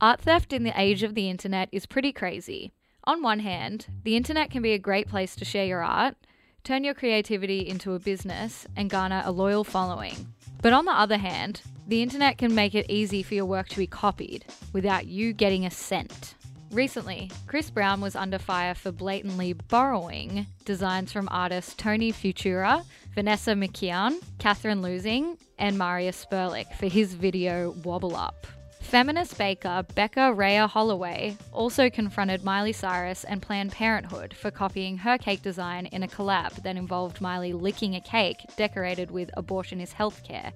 Art 0.00 0.20
theft 0.20 0.52
in 0.52 0.62
the 0.62 0.80
age 0.80 1.02
of 1.02 1.16
the 1.16 1.28
internet 1.28 1.68
is 1.72 1.84
pretty 1.84 2.12
crazy. 2.12 2.70
On 3.02 3.20
one 3.20 3.40
hand, 3.40 3.86
the 4.04 4.16
internet 4.16 4.48
can 4.48 4.62
be 4.62 4.72
a 4.72 4.78
great 4.78 5.08
place 5.08 5.34
to 5.34 5.44
share 5.44 5.66
your 5.66 5.82
art, 5.82 6.14
turn 6.62 6.84
your 6.84 6.94
creativity 6.94 7.66
into 7.68 7.94
a 7.94 7.98
business, 7.98 8.64
and 8.76 8.90
garner 8.90 9.22
a 9.24 9.32
loyal 9.32 9.64
following. 9.64 10.32
But 10.62 10.72
on 10.72 10.84
the 10.84 10.92
other 10.92 11.16
hand, 11.16 11.62
the 11.88 12.00
internet 12.00 12.38
can 12.38 12.54
make 12.54 12.76
it 12.76 12.86
easy 12.88 13.24
for 13.24 13.34
your 13.34 13.46
work 13.46 13.68
to 13.70 13.76
be 13.76 13.88
copied 13.88 14.44
without 14.72 15.06
you 15.06 15.32
getting 15.32 15.66
a 15.66 15.70
cent. 15.70 16.36
Recently, 16.70 17.30
Chris 17.48 17.68
Brown 17.68 18.00
was 18.00 18.14
under 18.14 18.38
fire 18.38 18.74
for 18.74 18.92
blatantly 18.92 19.54
borrowing 19.54 20.46
designs 20.64 21.10
from 21.10 21.28
artists 21.32 21.74
Tony 21.74 22.12
Futura, 22.12 22.84
Vanessa 23.16 23.52
McKeon, 23.52 24.22
Catherine 24.38 24.82
Losing, 24.82 25.38
and 25.58 25.76
Maria 25.76 26.12
Sperlich 26.12 26.72
for 26.74 26.86
his 26.86 27.14
video 27.14 27.70
Wobble 27.82 28.14
Up. 28.14 28.46
Feminist 28.88 29.36
baker 29.36 29.84
Becca 29.94 30.32
Rea-Holloway 30.32 31.36
also 31.52 31.90
confronted 31.90 32.42
Miley 32.42 32.72
Cyrus 32.72 33.22
and 33.24 33.42
Planned 33.42 33.70
Parenthood 33.70 34.32
for 34.32 34.50
copying 34.50 34.96
her 34.96 35.18
cake 35.18 35.42
design 35.42 35.84
in 35.84 36.02
a 36.02 36.08
collab 36.08 36.62
that 36.62 36.78
involved 36.78 37.20
Miley 37.20 37.52
licking 37.52 37.94
a 37.96 38.00
cake 38.00 38.38
decorated 38.56 39.10
with 39.10 39.30
abortionist 39.36 39.92
healthcare. 39.92 40.52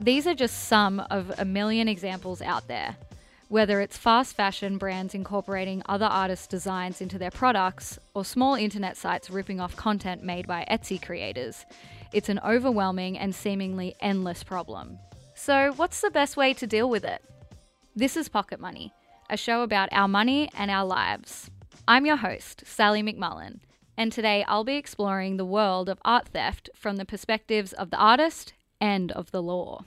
These 0.00 0.26
are 0.26 0.34
just 0.34 0.64
some 0.64 0.98
of 1.12 1.30
a 1.38 1.44
million 1.44 1.86
examples 1.86 2.42
out 2.42 2.66
there. 2.66 2.96
Whether 3.46 3.80
it's 3.80 3.96
fast 3.96 4.34
fashion 4.34 4.76
brands 4.76 5.14
incorporating 5.14 5.84
other 5.86 6.06
artists' 6.06 6.48
designs 6.48 7.00
into 7.00 7.18
their 7.18 7.30
products, 7.30 8.00
or 8.14 8.24
small 8.24 8.56
internet 8.56 8.96
sites 8.96 9.30
ripping 9.30 9.60
off 9.60 9.76
content 9.76 10.24
made 10.24 10.48
by 10.48 10.66
Etsy 10.68 11.00
creators, 11.00 11.64
it's 12.12 12.28
an 12.28 12.40
overwhelming 12.44 13.16
and 13.16 13.32
seemingly 13.32 13.94
endless 14.00 14.42
problem. 14.42 14.98
So, 15.36 15.72
what's 15.76 16.00
the 16.00 16.10
best 16.10 16.36
way 16.36 16.52
to 16.54 16.66
deal 16.66 16.90
with 16.90 17.04
it? 17.04 17.22
This 18.00 18.16
is 18.16 18.30
Pocket 18.30 18.60
Money, 18.60 18.94
a 19.28 19.36
show 19.36 19.60
about 19.60 19.90
our 19.92 20.08
money 20.08 20.48
and 20.54 20.70
our 20.70 20.86
lives. 20.86 21.50
I'm 21.86 22.06
your 22.06 22.16
host, 22.16 22.62
Sally 22.64 23.02
McMullen, 23.02 23.58
and 23.94 24.10
today 24.10 24.42
I'll 24.48 24.64
be 24.64 24.76
exploring 24.76 25.36
the 25.36 25.44
world 25.44 25.90
of 25.90 25.98
art 26.02 26.28
theft 26.28 26.70
from 26.74 26.96
the 26.96 27.04
perspectives 27.04 27.74
of 27.74 27.90
the 27.90 27.98
artist 27.98 28.54
and 28.80 29.12
of 29.12 29.32
the 29.32 29.42
law 29.42 29.84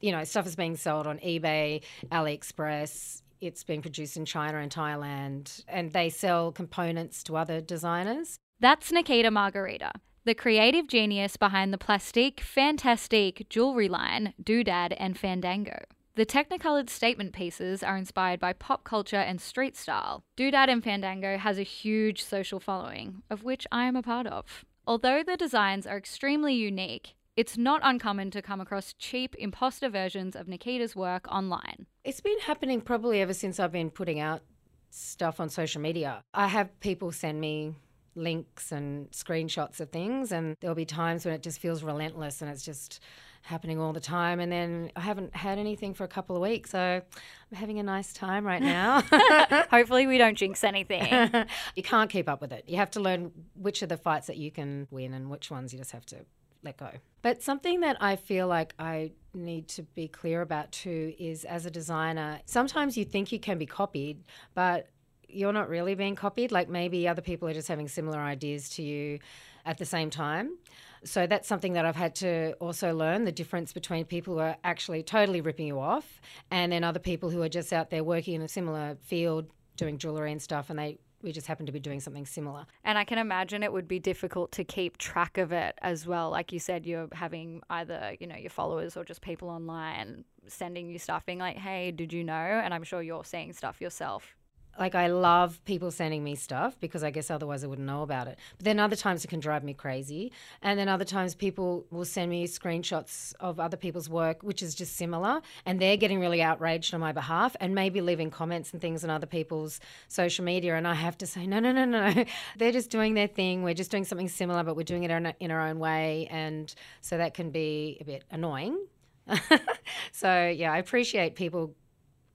you 0.00 0.12
know, 0.12 0.24
stuff 0.24 0.46
is 0.46 0.56
being 0.56 0.76
sold 0.76 1.06
on 1.06 1.18
eBay, 1.18 1.82
AliExpress. 2.10 3.20
It's 3.42 3.62
being 3.64 3.82
produced 3.82 4.16
in 4.16 4.24
China 4.24 4.58
and 4.58 4.72
Thailand, 4.72 5.62
and 5.68 5.92
they 5.92 6.08
sell 6.08 6.52
components 6.52 7.22
to 7.24 7.36
other 7.36 7.60
designers. 7.60 8.38
That's 8.60 8.90
Nikita 8.90 9.30
Margarita, 9.30 9.92
the 10.24 10.34
creative 10.34 10.88
genius 10.88 11.36
behind 11.36 11.72
the 11.72 11.78
plastique, 11.78 12.40
fantastique 12.40 13.46
jewelry 13.50 13.88
line 13.88 14.32
Doodad 14.42 14.96
and 14.96 15.18
Fandango. 15.18 15.84
The 16.14 16.26
technicolored 16.26 16.90
statement 16.90 17.32
pieces 17.32 17.82
are 17.82 17.96
inspired 17.96 18.38
by 18.38 18.52
pop 18.52 18.84
culture 18.84 19.16
and 19.16 19.40
street 19.40 19.78
style. 19.78 20.24
Doodad 20.36 20.68
and 20.68 20.84
Fandango 20.84 21.38
has 21.38 21.58
a 21.58 21.62
huge 21.62 22.22
social 22.22 22.60
following, 22.60 23.22
of 23.30 23.44
which 23.44 23.66
I 23.72 23.84
am 23.84 23.96
a 23.96 24.02
part 24.02 24.26
of. 24.26 24.66
Although 24.86 25.22
the 25.22 25.38
designs 25.38 25.86
are 25.86 25.96
extremely 25.96 26.52
unique, 26.52 27.14
it's 27.34 27.56
not 27.56 27.80
uncommon 27.82 28.30
to 28.32 28.42
come 28.42 28.60
across 28.60 28.92
cheap 28.92 29.34
imposter 29.38 29.88
versions 29.88 30.36
of 30.36 30.48
Nikita's 30.48 30.94
work 30.94 31.26
online. 31.32 31.86
It's 32.04 32.20
been 32.20 32.40
happening 32.40 32.82
probably 32.82 33.22
ever 33.22 33.32
since 33.32 33.58
I've 33.58 33.72
been 33.72 33.88
putting 33.88 34.20
out 34.20 34.42
stuff 34.90 35.40
on 35.40 35.48
social 35.48 35.80
media. 35.80 36.22
I 36.34 36.48
have 36.48 36.78
people 36.80 37.10
send 37.10 37.40
me 37.40 37.74
links 38.14 38.70
and 38.70 39.10
screenshots 39.12 39.80
of 39.80 39.88
things, 39.88 40.30
and 40.30 40.58
there'll 40.60 40.76
be 40.76 40.84
times 40.84 41.24
when 41.24 41.32
it 41.32 41.42
just 41.42 41.58
feels 41.58 41.82
relentless 41.82 42.42
and 42.42 42.50
it's 42.50 42.66
just 42.66 43.00
happening 43.42 43.78
all 43.78 43.92
the 43.92 44.00
time. 44.00 44.40
And 44.40 44.50
then 44.50 44.90
I 44.96 45.00
haven't 45.00 45.34
had 45.36 45.58
anything 45.58 45.94
for 45.94 46.04
a 46.04 46.08
couple 46.08 46.36
of 46.36 46.42
weeks, 46.42 46.70
so 46.70 46.78
I'm 46.78 47.56
having 47.56 47.78
a 47.78 47.82
nice 47.82 48.12
time 48.12 48.46
right 48.46 48.62
now. 48.62 49.02
Hopefully, 49.70 50.06
we 50.06 50.18
don't 50.18 50.36
jinx 50.36 50.64
anything. 50.64 51.30
you 51.76 51.82
can't 51.82 52.08
keep 52.08 52.28
up 52.28 52.40
with 52.40 52.52
it. 52.52 52.64
You 52.66 52.76
have 52.76 52.90
to 52.92 53.00
learn 53.00 53.32
which 53.54 53.82
are 53.82 53.86
the 53.86 53.96
fights 53.96 54.28
that 54.28 54.36
you 54.36 54.50
can 54.50 54.86
win 54.90 55.12
and 55.12 55.28
which 55.28 55.50
ones 55.50 55.72
you 55.72 55.78
just 55.78 55.92
have 55.92 56.06
to 56.06 56.16
let 56.62 56.76
go. 56.76 56.90
But 57.22 57.42
something 57.42 57.80
that 57.80 57.96
I 58.00 58.16
feel 58.16 58.46
like 58.46 58.74
I 58.78 59.12
need 59.34 59.68
to 59.68 59.82
be 59.82 60.08
clear 60.08 60.42
about 60.42 60.70
too 60.72 61.14
is 61.18 61.44
as 61.44 61.66
a 61.66 61.70
designer, 61.70 62.40
sometimes 62.46 62.96
you 62.96 63.04
think 63.04 63.32
you 63.32 63.38
can 63.38 63.58
be 63.58 63.66
copied, 63.66 64.24
but 64.54 64.88
you're 65.28 65.52
not 65.52 65.68
really 65.68 65.94
being 65.94 66.14
copied. 66.14 66.52
Like 66.52 66.68
maybe 66.68 67.08
other 67.08 67.22
people 67.22 67.48
are 67.48 67.54
just 67.54 67.68
having 67.68 67.88
similar 67.88 68.18
ideas 68.18 68.68
to 68.70 68.82
you 68.82 69.18
at 69.64 69.78
the 69.78 69.84
same 69.84 70.10
time. 70.10 70.58
So 71.04 71.26
that's 71.26 71.48
something 71.48 71.72
that 71.72 71.84
I've 71.84 71.96
had 71.96 72.14
to 72.16 72.52
also 72.54 72.94
learn 72.94 73.24
the 73.24 73.32
difference 73.32 73.72
between 73.72 74.04
people 74.04 74.34
who 74.34 74.40
are 74.40 74.56
actually 74.62 75.02
totally 75.02 75.40
ripping 75.40 75.66
you 75.66 75.80
off 75.80 76.20
and 76.50 76.72
then 76.72 76.84
other 76.84 77.00
people 77.00 77.30
who 77.30 77.42
are 77.42 77.48
just 77.48 77.72
out 77.72 77.90
there 77.90 78.04
working 78.04 78.34
in 78.34 78.42
a 78.42 78.48
similar 78.48 78.96
field 79.02 79.46
doing 79.76 79.98
jewelry 79.98 80.30
and 80.30 80.40
stuff 80.40 80.70
and 80.70 80.78
they 80.78 80.98
we 81.22 81.32
just 81.32 81.46
happen 81.46 81.66
to 81.66 81.72
be 81.72 81.80
doing 81.80 82.00
something 82.00 82.26
similar. 82.26 82.66
And 82.84 82.98
I 82.98 83.04
can 83.04 83.18
imagine 83.18 83.62
it 83.62 83.72
would 83.72 83.88
be 83.88 84.00
difficult 84.00 84.52
to 84.52 84.64
keep 84.64 84.98
track 84.98 85.38
of 85.38 85.52
it 85.52 85.78
as 85.80 86.06
well. 86.06 86.30
Like 86.30 86.52
you 86.52 86.58
said, 86.58 86.84
you're 86.84 87.08
having 87.12 87.62
either, 87.70 88.16
you 88.18 88.26
know, 88.26 88.36
your 88.36 88.50
followers 88.50 88.96
or 88.96 89.04
just 89.04 89.22
people 89.22 89.48
online 89.48 90.24
sending 90.48 90.90
you 90.90 90.98
stuff 90.98 91.24
being 91.24 91.38
like, 91.38 91.56
hey, 91.56 91.92
did 91.92 92.12
you 92.12 92.24
know? 92.24 92.32
And 92.32 92.74
I'm 92.74 92.82
sure 92.82 93.02
you're 93.02 93.24
seeing 93.24 93.52
stuff 93.52 93.80
yourself 93.80 94.34
like 94.78 94.94
I 94.94 95.08
love 95.08 95.62
people 95.64 95.90
sending 95.90 96.24
me 96.24 96.34
stuff 96.34 96.78
because 96.80 97.02
I 97.04 97.10
guess 97.10 97.30
otherwise 97.30 97.62
I 97.62 97.66
wouldn't 97.66 97.86
know 97.86 98.02
about 98.02 98.26
it. 98.26 98.38
But 98.56 98.64
then 98.64 98.80
other 98.80 98.96
times 98.96 99.24
it 99.24 99.28
can 99.28 99.40
drive 99.40 99.62
me 99.62 99.74
crazy. 99.74 100.32
And 100.62 100.78
then 100.78 100.88
other 100.88 101.04
times 101.04 101.34
people 101.34 101.86
will 101.90 102.04
send 102.04 102.30
me 102.30 102.46
screenshots 102.46 103.34
of 103.40 103.60
other 103.60 103.76
people's 103.76 104.08
work, 104.08 104.42
which 104.42 104.62
is 104.62 104.74
just 104.74 104.96
similar, 104.96 105.42
and 105.66 105.80
they're 105.80 105.96
getting 105.96 106.20
really 106.20 106.42
outraged 106.42 106.94
on 106.94 107.00
my 107.00 107.12
behalf 107.12 107.54
and 107.60 107.74
maybe 107.74 108.00
leaving 108.00 108.30
comments 108.30 108.72
and 108.72 108.80
things 108.80 109.04
on 109.04 109.10
other 109.10 109.26
people's 109.26 109.80
social 110.08 110.44
media. 110.44 110.76
And 110.76 110.88
I 110.88 110.94
have 110.94 111.18
to 111.18 111.26
say, 111.26 111.46
no, 111.46 111.60
no, 111.60 111.72
no, 111.72 111.84
no. 111.84 112.24
they're 112.56 112.72
just 112.72 112.90
doing 112.90 113.14
their 113.14 113.28
thing. 113.28 113.62
We're 113.62 113.74
just 113.74 113.90
doing 113.90 114.04
something 114.04 114.28
similar, 114.28 114.62
but 114.64 114.76
we're 114.76 114.84
doing 114.84 115.04
it 115.04 115.36
in 115.40 115.50
our 115.50 115.68
own 115.68 115.78
way. 115.78 116.28
And 116.30 116.74
so 117.00 117.18
that 117.18 117.34
can 117.34 117.50
be 117.50 117.98
a 118.00 118.04
bit 118.04 118.24
annoying. 118.30 118.86
so 120.12 120.48
yeah, 120.48 120.72
I 120.72 120.78
appreciate 120.78 121.34
people 121.34 121.74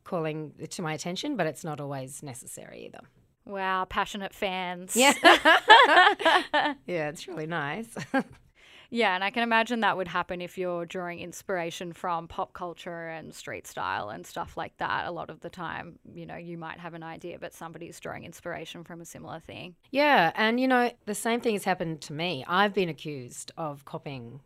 calling 0.07 0.53
to 0.69 0.81
my 0.81 0.93
attention, 0.93 1.35
but 1.35 1.45
it's 1.45 1.63
not 1.63 1.79
always 1.79 2.23
necessary 2.23 2.85
either. 2.85 3.05
Wow, 3.45 3.85
passionate 3.85 4.33
fans. 4.33 4.95
Yeah. 4.95 5.13
yeah, 6.85 7.09
it's 7.09 7.27
really 7.27 7.47
nice. 7.47 7.87
yeah, 8.89 9.15
and 9.15 9.23
I 9.23 9.29
can 9.29 9.43
imagine 9.43 9.81
that 9.81 9.95
would 9.95 10.07
happen 10.07 10.41
if 10.41 10.57
you're 10.57 10.85
drawing 10.85 11.19
inspiration 11.19 11.93
from 11.93 12.27
pop 12.27 12.53
culture 12.53 13.07
and 13.07 13.33
street 13.33 13.65
style 13.65 14.09
and 14.09 14.25
stuff 14.25 14.57
like 14.57 14.75
that. 14.77 15.07
A 15.07 15.11
lot 15.11 15.29
of 15.29 15.39
the 15.39 15.49
time, 15.49 15.97
you 16.13 16.25
know, 16.25 16.35
you 16.35 16.57
might 16.57 16.79
have 16.79 16.93
an 16.93 17.03
idea, 17.03 17.37
but 17.39 17.53
somebody's 17.53 17.99
drawing 17.99 18.25
inspiration 18.25 18.83
from 18.83 18.99
a 18.99 19.05
similar 19.05 19.39
thing. 19.39 19.75
Yeah, 19.91 20.31
and 20.35 20.59
you 20.59 20.67
know, 20.67 20.91
the 21.05 21.15
same 21.15 21.39
thing 21.39 21.53
has 21.53 21.63
happened 21.63 22.01
to 22.01 22.13
me. 22.13 22.43
I've 22.47 22.73
been 22.73 22.89
accused 22.89 23.51
of 23.57 23.85
copying 23.85 24.41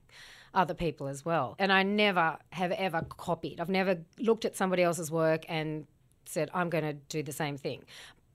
other 0.54 0.74
people 0.74 1.08
as 1.08 1.26
well. 1.26 1.56
And 1.60 1.72
I 1.72 1.84
never 1.84 2.38
have 2.52 2.72
ever 2.72 3.02
copied. 3.10 3.60
I've 3.60 3.70
never 3.70 3.98
looked 4.20 4.46
at 4.46 4.56
somebody 4.56 4.84
else's 4.84 5.12
work 5.12 5.46
and 5.48 5.86
said, 6.26 6.50
I'm 6.54 6.70
going 6.70 6.84
to 6.84 6.94
do 6.94 7.24
the 7.24 7.32
same 7.32 7.58
thing. 7.58 7.84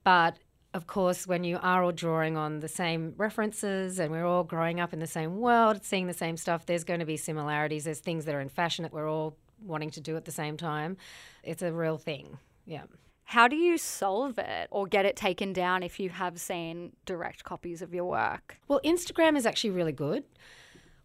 But 0.05 0.39
of 0.75 0.87
course, 0.87 1.27
when 1.27 1.43
you 1.43 1.59
are 1.63 1.83
all 1.83 1.93
drawing 1.93 2.37
on 2.37 2.61
the 2.61 2.69
same 2.69 3.15
references 3.17 3.99
and 3.99 4.11
we're 4.11 4.27
all 4.27 4.45
growing 4.45 4.79
up 4.79 4.93
in 4.93 4.99
the 4.99 5.07
same 5.07 5.39
world, 5.39 5.85
seeing 5.85 6.07
the 6.07 6.13
same 6.13 6.37
stuff, 6.37 6.67
there's 6.67 6.85
going 6.85 7.01
to 7.01 7.07
be 7.07 7.17
similarities. 7.17 7.85
There's 7.85 8.01
things 8.01 8.25
that 8.27 8.35
are 8.35 8.41
in 8.41 8.49
fashion 8.49 8.83
that 8.83 8.93
we're 8.93 9.09
all 9.09 9.37
wanting 9.65 9.91
to 9.91 10.01
do 10.01 10.17
at 10.17 10.27
the 10.27 10.33
same 10.33 10.57
time. 10.57 10.97
It's 11.43 11.63
a 11.63 11.73
real 11.73 11.97
thing. 11.97 12.39
Yeah. 12.67 12.83
How 13.25 13.49
do 13.49 13.57
you 13.57 13.79
solve 13.79 14.39
it 14.39 14.69
or 14.71 14.87
get 14.87 15.05
it 15.05 15.17
taken 15.17 15.53
down 15.53 15.83
if 15.83 15.99
you 15.99 16.11
have 16.11 16.39
seen 16.39 16.93
direct 17.07 17.43
copies 17.43 17.83
of 17.83 17.93
your 17.93 18.05
work? 18.05 18.59
Well, 18.69 18.81
Instagram 18.85 19.37
is 19.37 19.47
actually 19.47 19.71
really 19.71 19.93
good 19.93 20.25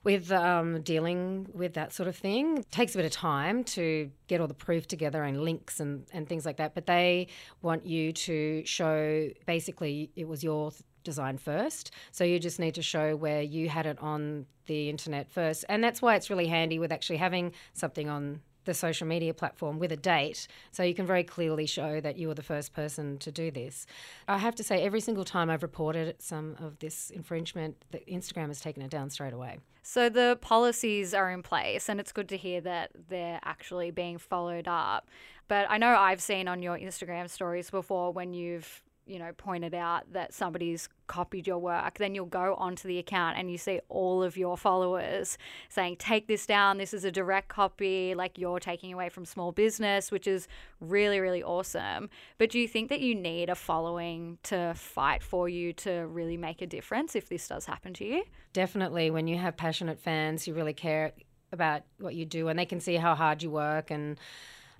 with 0.03 0.31
um, 0.31 0.81
dealing 0.81 1.47
with 1.53 1.73
that 1.75 1.93
sort 1.93 2.09
of 2.09 2.15
thing. 2.15 2.57
It 2.57 2.71
takes 2.71 2.95
a 2.95 2.97
bit 2.97 3.05
of 3.05 3.11
time 3.11 3.63
to 3.65 4.09
get 4.27 4.41
all 4.41 4.47
the 4.47 4.53
proof 4.53 4.87
together 4.87 5.23
and 5.23 5.41
links 5.41 5.79
and, 5.79 6.05
and 6.11 6.27
things 6.27 6.45
like 6.45 6.57
that, 6.57 6.73
but 6.73 6.85
they 6.87 7.27
want 7.61 7.85
you 7.85 8.11
to 8.13 8.65
show 8.65 9.29
basically 9.45 10.11
it 10.15 10.27
was 10.27 10.43
your 10.43 10.71
design 11.03 11.37
first. 11.37 11.91
So 12.11 12.23
you 12.23 12.39
just 12.39 12.59
need 12.59 12.75
to 12.75 12.81
show 12.81 13.15
where 13.15 13.41
you 13.41 13.69
had 13.69 13.85
it 13.85 13.97
on 13.99 14.45
the 14.67 14.89
internet 14.89 15.31
first. 15.31 15.65
And 15.69 15.83
that's 15.83 16.01
why 16.01 16.15
it's 16.15 16.29
really 16.29 16.47
handy 16.47 16.79
with 16.79 16.91
actually 16.91 17.17
having 17.17 17.53
something 17.73 18.09
on 18.09 18.41
the 18.65 18.73
social 18.73 19.07
media 19.07 19.33
platform 19.33 19.79
with 19.79 19.91
a 19.91 19.97
date 19.97 20.47
so 20.71 20.83
you 20.83 20.93
can 20.93 21.05
very 21.05 21.23
clearly 21.23 21.65
show 21.65 21.99
that 22.01 22.17
you 22.17 22.27
were 22.27 22.33
the 22.33 22.43
first 22.43 22.73
person 22.73 23.17
to 23.19 23.31
do 23.31 23.51
this. 23.51 23.85
I 24.27 24.37
have 24.37 24.55
to 24.55 24.63
say, 24.63 24.83
every 24.83 25.01
single 25.01 25.25
time 25.25 25.49
I've 25.49 25.63
reported 25.63 26.15
some 26.19 26.55
of 26.59 26.79
this 26.79 27.09
infringement, 27.09 27.83
Instagram 28.07 28.47
has 28.47 28.61
taken 28.61 28.81
it 28.83 28.89
down 28.89 29.09
straight 29.09 29.33
away. 29.33 29.59
So 29.83 30.09
the 30.09 30.37
policies 30.41 31.13
are 31.13 31.31
in 31.31 31.41
place, 31.41 31.89
and 31.89 31.99
it's 31.99 32.11
good 32.11 32.29
to 32.29 32.37
hear 32.37 32.61
that 32.61 32.91
they're 33.09 33.39
actually 33.43 33.91
being 33.91 34.17
followed 34.17 34.67
up. 34.67 35.09
But 35.47 35.65
I 35.69 35.77
know 35.79 35.95
I've 35.95 36.21
seen 36.21 36.47
on 36.47 36.61
your 36.61 36.77
Instagram 36.77 37.29
stories 37.29 37.69
before 37.69 38.13
when 38.13 38.33
you've 38.33 38.83
you 39.11 39.19
know, 39.19 39.33
pointed 39.35 39.73
out 39.73 40.13
that 40.13 40.33
somebody's 40.33 40.87
copied 41.07 41.45
your 41.45 41.57
work, 41.57 41.97
then 41.97 42.15
you'll 42.15 42.25
go 42.25 42.55
onto 42.55 42.87
the 42.87 42.97
account 42.97 43.37
and 43.37 43.51
you 43.51 43.57
see 43.57 43.81
all 43.89 44.23
of 44.23 44.37
your 44.37 44.55
followers 44.55 45.37
saying, 45.67 45.97
take 45.97 46.27
this 46.27 46.45
down, 46.45 46.77
this 46.77 46.93
is 46.93 47.03
a 47.03 47.11
direct 47.11 47.49
copy, 47.49 48.15
like 48.15 48.37
you're 48.37 48.59
taking 48.59 48.93
away 48.93 49.09
from 49.09 49.25
small 49.25 49.51
business, 49.51 50.11
which 50.11 50.27
is 50.27 50.47
really, 50.79 51.19
really 51.19 51.43
awesome. 51.43 52.09
But 52.37 52.51
do 52.51 52.59
you 52.59 52.69
think 52.69 52.87
that 52.87 53.01
you 53.01 53.13
need 53.13 53.49
a 53.49 53.55
following 53.55 54.37
to 54.43 54.73
fight 54.77 55.21
for 55.21 55.49
you 55.49 55.73
to 55.73 56.07
really 56.07 56.37
make 56.37 56.61
a 56.61 56.67
difference 56.67 57.13
if 57.13 57.27
this 57.27 57.45
does 57.49 57.65
happen 57.65 57.93
to 57.95 58.05
you? 58.05 58.23
Definitely. 58.53 59.11
When 59.11 59.27
you 59.27 59.37
have 59.37 59.57
passionate 59.57 59.99
fans 59.99 60.45
who 60.45 60.53
really 60.53 60.73
care 60.73 61.11
about 61.51 61.81
what 61.99 62.15
you 62.15 62.25
do 62.25 62.47
and 62.47 62.57
they 62.57 62.65
can 62.65 62.79
see 62.79 62.95
how 62.95 63.13
hard 63.13 63.43
you 63.43 63.51
work 63.51 63.91
and 63.91 64.17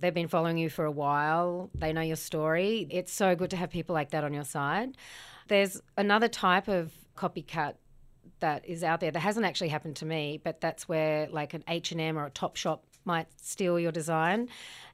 they've 0.02 0.12
been 0.12 0.28
following 0.28 0.58
you 0.58 0.68
for 0.68 0.84
a 0.84 0.90
while, 0.90 1.70
they 1.74 1.92
know 1.92 2.02
your 2.02 2.16
story. 2.16 2.86
It's 2.90 3.12
so 3.12 3.34
good 3.34 3.50
to 3.50 3.56
have 3.56 3.70
people 3.70 3.94
like 3.94 4.10
that 4.10 4.24
on 4.24 4.34
your 4.34 4.44
side. 4.44 4.96
There's 5.48 5.80
another 5.96 6.28
type 6.28 6.68
of 6.68 6.92
copycat 7.16 7.74
that 8.40 8.66
is 8.66 8.82
out 8.82 9.00
there 9.00 9.12
that 9.12 9.20
hasn't 9.20 9.46
actually 9.46 9.68
happened 9.68 9.96
to 9.96 10.04
me, 10.04 10.40
but 10.42 10.60
that's 10.60 10.88
where 10.88 11.28
like 11.30 11.54
an 11.54 11.62
H&M 11.68 12.18
or 12.18 12.26
a 12.26 12.30
Topshop 12.30 12.80
might 13.04 13.28
steal 13.40 13.78
your 13.78 13.92
design. 13.92 14.48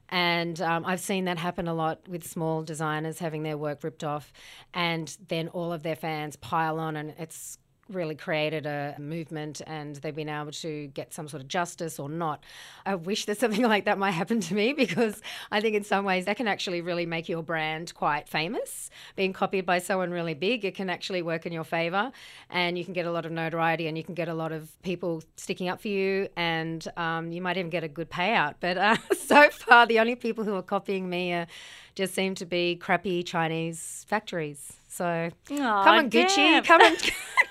And 0.09 0.59
um, 0.61 0.85
I've 0.85 0.99
seen 0.99 1.25
that 1.25 1.37
happen 1.37 1.67
a 1.67 1.73
lot 1.73 2.07
with 2.07 2.27
small 2.27 2.63
designers 2.63 3.19
having 3.19 3.43
their 3.43 3.57
work 3.57 3.83
ripped 3.83 4.03
off, 4.03 4.31
and 4.73 5.15
then 5.27 5.49
all 5.49 5.73
of 5.73 5.83
their 5.83 5.95
fans 5.95 6.35
pile 6.35 6.79
on, 6.79 6.95
and 6.95 7.13
it's 7.19 7.59
really 7.89 8.15
created 8.15 8.65
a 8.65 8.95
movement 8.99 9.61
and 9.67 9.95
they've 9.97 10.15
been 10.15 10.29
able 10.29 10.51
to 10.51 10.87
get 10.87 11.13
some 11.13 11.27
sort 11.27 11.41
of 11.41 11.47
justice 11.47 11.99
or 11.99 12.09
not. 12.09 12.43
I 12.85 12.95
wish 12.95 13.25
that 13.25 13.39
something 13.39 13.63
like 13.73 13.85
that 13.85 13.97
might 13.97 14.11
happen 14.11 14.39
to 14.41 14.53
me 14.53 14.73
because 14.77 15.21
I 15.51 15.61
think 15.61 15.75
in 15.75 15.83
some 15.83 16.05
ways 16.05 16.25
that 16.25 16.37
can 16.37 16.47
actually 16.47 16.81
really 16.81 17.05
make 17.05 17.29
your 17.29 17.43
brand 17.43 17.93
quite 17.93 18.27
famous. 18.27 18.89
Being 19.15 19.33
copied 19.33 19.65
by 19.65 19.79
someone 19.79 20.11
really 20.11 20.33
big, 20.33 20.65
it 20.65 20.75
can 20.75 20.89
actually 20.89 21.21
work 21.21 21.45
in 21.45 21.53
your 21.53 21.63
favor 21.63 22.11
and 22.49 22.77
you 22.77 22.85
can 22.85 22.93
get 22.93 23.05
a 23.05 23.11
lot 23.11 23.25
of 23.25 23.31
notoriety 23.31 23.87
and 23.87 23.97
you 23.97 24.03
can 24.03 24.15
get 24.15 24.27
a 24.27 24.33
lot 24.33 24.51
of 24.51 24.69
people 24.83 25.23
sticking 25.35 25.69
up 25.69 25.81
for 25.81 25.87
you 25.87 26.27
and 26.35 26.87
um, 26.97 27.31
you 27.31 27.41
might 27.41 27.57
even 27.57 27.69
get 27.69 27.83
a 27.83 27.87
good 27.87 28.09
payout. 28.09 28.55
But 28.59 28.77
uh, 28.77 28.97
so 29.17 29.49
far, 29.49 29.85
the 29.85 29.99
only 29.99 30.15
people 30.15 30.43
who 30.43 30.55
are 30.55 30.61
copying 30.61 31.09
me 31.09 31.33
are, 31.33 31.47
just 31.95 32.13
seem 32.13 32.33
to 32.35 32.45
be 32.45 32.77
crappy 32.77 33.23
Chinese 33.23 34.05
factories. 34.07 34.73
So 34.87 35.31
come 35.47 35.61
on, 35.61 36.09
Gucci, 36.09 36.63
come 36.63 36.81
and 36.81 36.97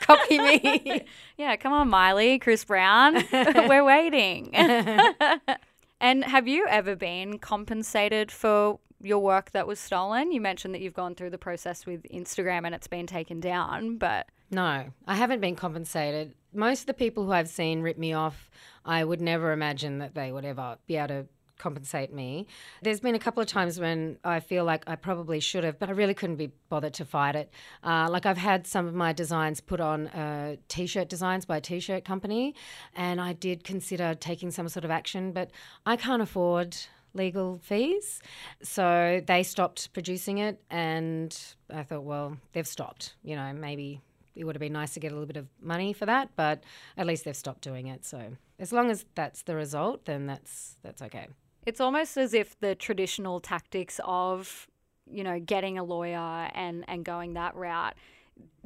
copy 0.09 0.39
me. 0.39 1.05
Yeah, 1.37 1.55
come 1.55 1.73
on, 1.73 1.89
Miley, 1.89 2.41
Chris 2.41 2.65
Brown. 2.65 3.23
We're 3.33 3.85
waiting. 3.85 4.53
and 6.01 6.25
have 6.25 6.49
you 6.49 6.67
ever 6.69 6.97
been 6.97 7.39
compensated 7.39 8.33
for 8.33 8.81
your 9.01 9.21
work 9.21 9.53
that 9.53 9.65
was 9.67 9.79
stolen? 9.79 10.33
You 10.33 10.41
mentioned 10.41 10.75
that 10.75 10.81
you've 10.81 10.95
gone 10.95 11.15
through 11.15 11.31
the 11.31 11.39
process 11.39 11.87
with 11.87 12.03
Instagram 12.13 12.67
and 12.67 12.75
it's 12.75 12.89
been 12.89 13.07
taken 13.07 13.39
down, 13.39 13.99
but 13.99 14.27
No, 14.51 14.87
I 15.07 15.15
haven't 15.15 15.41
been 15.41 15.55
compensated. 15.55 16.35
Most 16.53 16.81
of 16.81 16.87
the 16.87 16.95
people 16.95 17.25
who 17.25 17.31
I've 17.31 17.49
seen 17.49 17.83
rip 17.83 17.99
me 17.99 18.13
off, 18.13 18.51
I 18.85 19.05
would 19.05 19.21
never 19.21 19.53
imagine 19.53 19.99
that 19.99 20.17
they 20.17 20.33
would 20.33 20.45
ever 20.45 20.79
be 20.89 20.97
able 20.97 21.09
to 21.09 21.27
compensate 21.59 22.13
me. 22.13 22.47
There's 22.83 23.01
been 23.01 23.15
a 23.15 23.19
couple 23.19 23.43
of 23.43 23.49
times 23.49 23.79
when 23.79 24.19
I 24.25 24.41
feel 24.41 24.65
like 24.65 24.85
I 24.87 24.97
probably 24.97 25.41
should 25.41 25.65
have, 25.65 25.79
but 25.79 25.89
I 25.89 25.93
really 25.93 26.15
couldn't 26.15 26.37
be 26.37 26.53
bothered 26.69 26.95
to 26.95 27.05
fight 27.05 27.37
it. 27.37 27.53
Uh, 27.85 28.09
like 28.11 28.27
I've 28.27 28.39
had 28.39 28.67
some 28.67 28.87
of 28.87 28.95
my 28.95 29.13
designs 29.13 29.61
put 29.61 29.81
on 29.81 30.09
uh, 30.09 30.57
t-shirt 30.69 31.09
designs 31.09 31.45
by 31.45 31.59
a 31.59 31.61
t-shirt 31.61 32.05
company, 32.05 32.55
and 32.95 33.21
I 33.21 33.33
did 33.33 33.65
consider 33.65 34.15
taking 34.15 34.51
some 34.51 34.69
sort 34.69 34.85
of 34.85 34.91
action, 34.91 35.33
but 35.33 35.51
I 35.85 35.97
can't 35.97 36.23
afford 36.23 36.77
legal 37.15 37.59
fees. 37.63 38.21
So 38.63 39.23
they 39.27 39.43
stopped 39.43 39.93
producing 39.93 40.39
it, 40.39 40.61
and 40.71 41.37
I 41.73 41.83
thought, 41.83 42.05
well, 42.05 42.37
they've 42.53 42.67
stopped. 42.67 43.15
You 43.23 43.37
know, 43.37 43.53
maybe 43.53 44.01
it 44.37 44.45
would 44.45 44.55
have 44.55 44.61
been 44.61 44.73
nice 44.73 44.95
to 44.95 45.01
get 45.01 45.11
a 45.11 45.15
little 45.15 45.27
bit 45.27 45.37
of 45.37 45.49
money 45.61 45.93
for 45.93 46.07
that, 46.07 46.31
but 46.37 46.63
at 46.97 47.07
least 47.07 47.25
they've 47.25 47.37
stopped 47.37 47.63
doing 47.63 47.89
it. 47.89 48.05
So 48.05 48.37
as 48.59 48.73
long 48.73 48.91
as 48.91 49.05
that's 49.15 49.43
the 49.43 49.57
result, 49.57 50.05
then 50.05 50.27
that's 50.27 50.77
that's 50.83 51.03
okay. 51.03 51.29
It's 51.69 51.83
almost 51.83 52.17
as 52.17 52.33
if 52.33 52.59
the 52.61 52.75
traditional 52.75 53.41
tactics 53.41 54.01
of, 54.03 54.67
you 55.07 55.23
know, 55.23 55.39
getting 55.39 55.79
a 55.79 55.85
lawyer 55.85 56.49
and, 56.55 56.83
and 56.89 57.05
going 57.05 57.35
that 57.35 57.55
route 57.55 57.95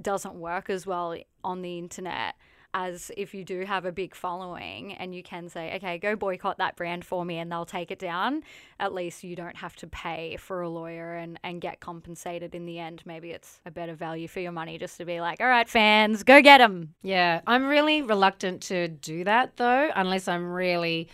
doesn't 0.00 0.36
work 0.36 0.70
as 0.70 0.86
well 0.86 1.16
on 1.42 1.62
the 1.62 1.78
internet 1.80 2.36
as 2.74 3.10
if 3.16 3.34
you 3.34 3.44
do 3.44 3.64
have 3.64 3.84
a 3.84 3.90
big 3.90 4.14
following 4.14 4.94
and 4.94 5.16
you 5.16 5.22
can 5.22 5.48
say, 5.48 5.74
okay, 5.74 5.98
go 5.98 6.14
boycott 6.14 6.58
that 6.58 6.76
brand 6.76 7.04
for 7.04 7.24
me 7.24 7.38
and 7.38 7.50
they'll 7.50 7.66
take 7.66 7.90
it 7.90 7.98
down. 7.98 8.44
At 8.78 8.94
least 8.94 9.24
you 9.24 9.34
don't 9.34 9.56
have 9.56 9.74
to 9.76 9.88
pay 9.88 10.36
for 10.36 10.62
a 10.62 10.68
lawyer 10.68 11.14
and, 11.14 11.40
and 11.42 11.60
get 11.60 11.80
compensated 11.80 12.54
in 12.54 12.66
the 12.66 12.78
end. 12.78 13.02
Maybe 13.04 13.32
it's 13.32 13.60
a 13.66 13.72
better 13.72 13.94
value 13.94 14.28
for 14.28 14.38
your 14.38 14.52
money 14.52 14.78
just 14.78 14.96
to 14.98 15.04
be 15.04 15.20
like, 15.20 15.40
all 15.40 15.48
right, 15.48 15.68
fans, 15.68 16.22
go 16.22 16.40
get 16.40 16.58
them. 16.58 16.94
Yeah, 17.02 17.40
I'm 17.48 17.66
really 17.66 18.00
reluctant 18.00 18.62
to 18.62 18.86
do 18.86 19.24
that 19.24 19.56
though, 19.56 19.90
unless 19.96 20.28
I'm 20.28 20.52
really 20.52 21.08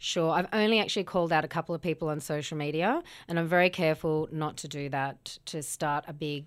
sure. 0.00 0.32
I've 0.32 0.48
only 0.52 0.80
actually 0.80 1.04
called 1.04 1.32
out 1.32 1.44
a 1.44 1.48
couple 1.48 1.74
of 1.74 1.80
people 1.80 2.08
on 2.08 2.18
social 2.18 2.58
media, 2.58 3.02
and 3.28 3.38
I'm 3.38 3.46
very 3.46 3.70
careful 3.70 4.28
not 4.32 4.56
to 4.58 4.68
do 4.68 4.88
that 4.88 5.38
to 5.46 5.62
start 5.62 6.04
a 6.08 6.12
big 6.12 6.46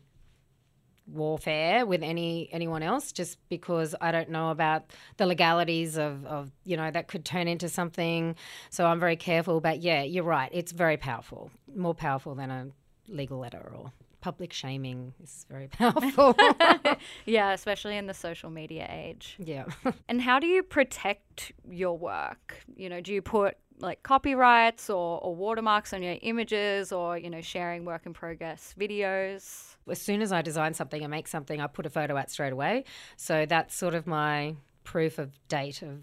warfare 1.05 1.85
with 1.85 2.01
any 2.01 2.49
anyone 2.53 2.81
else 2.81 3.11
just 3.11 3.37
because 3.49 3.93
I 3.99 4.11
don't 4.11 4.29
know 4.29 4.51
about 4.51 4.85
the 5.17 5.25
legalities 5.25 5.97
of, 5.97 6.25
of 6.25 6.49
you 6.63 6.77
know 6.77 6.89
that 6.89 7.09
could 7.09 7.25
turn 7.25 7.49
into 7.49 7.67
something 7.67 8.35
so 8.69 8.85
I'm 8.85 9.01
very 9.01 9.17
careful 9.17 9.59
but 9.59 9.81
yeah 9.81 10.03
you're 10.03 10.23
right 10.23 10.49
it's 10.53 10.71
very 10.71 10.95
powerful 10.95 11.51
more 11.75 11.93
powerful 11.93 12.35
than 12.35 12.49
a 12.49 12.67
legal 13.09 13.39
letter 13.39 13.69
or 13.75 13.91
public 14.23 14.53
shaming 14.53 15.13
is 15.21 15.45
very 15.49 15.67
powerful 15.79 16.33
Yeah, 17.25 17.51
especially 17.51 17.97
in 17.97 18.07
the 18.07 18.13
social 18.13 18.49
media 18.49 18.87
age. 18.89 19.35
yeah 19.37 19.65
And 20.09 20.21
how 20.21 20.39
do 20.39 20.47
you 20.47 20.63
protect 20.63 21.51
your 21.69 21.97
work? 21.97 22.55
You 22.73 22.87
know, 22.87 23.01
do 23.01 23.13
you 23.13 23.21
put 23.21 23.57
like 23.79 24.01
copyrights 24.03 24.89
or, 24.89 25.19
or 25.21 25.35
watermarks 25.35 25.91
on 25.91 26.01
your 26.01 26.15
images 26.21 26.93
or, 26.93 27.17
you 27.17 27.29
know, 27.29 27.41
sharing 27.41 27.83
work 27.83 28.05
in 28.05 28.13
progress 28.13 28.73
videos? 28.79 29.75
as 29.91 29.99
soon 30.01 30.21
as 30.21 30.31
I 30.31 30.41
design 30.41 30.73
something 30.73 31.01
and 31.03 31.11
make 31.11 31.27
something, 31.27 31.59
I 31.59 31.67
put 31.67 31.85
a 31.85 31.89
photo 31.89 32.15
out 32.15 32.31
straight 32.31 32.53
away. 32.53 32.85
So 33.17 33.45
that's 33.45 33.75
sort 33.75 33.93
of 33.93 34.07
my 34.07 34.55
proof 34.85 35.19
of 35.19 35.29
date 35.49 35.81
of 35.81 35.97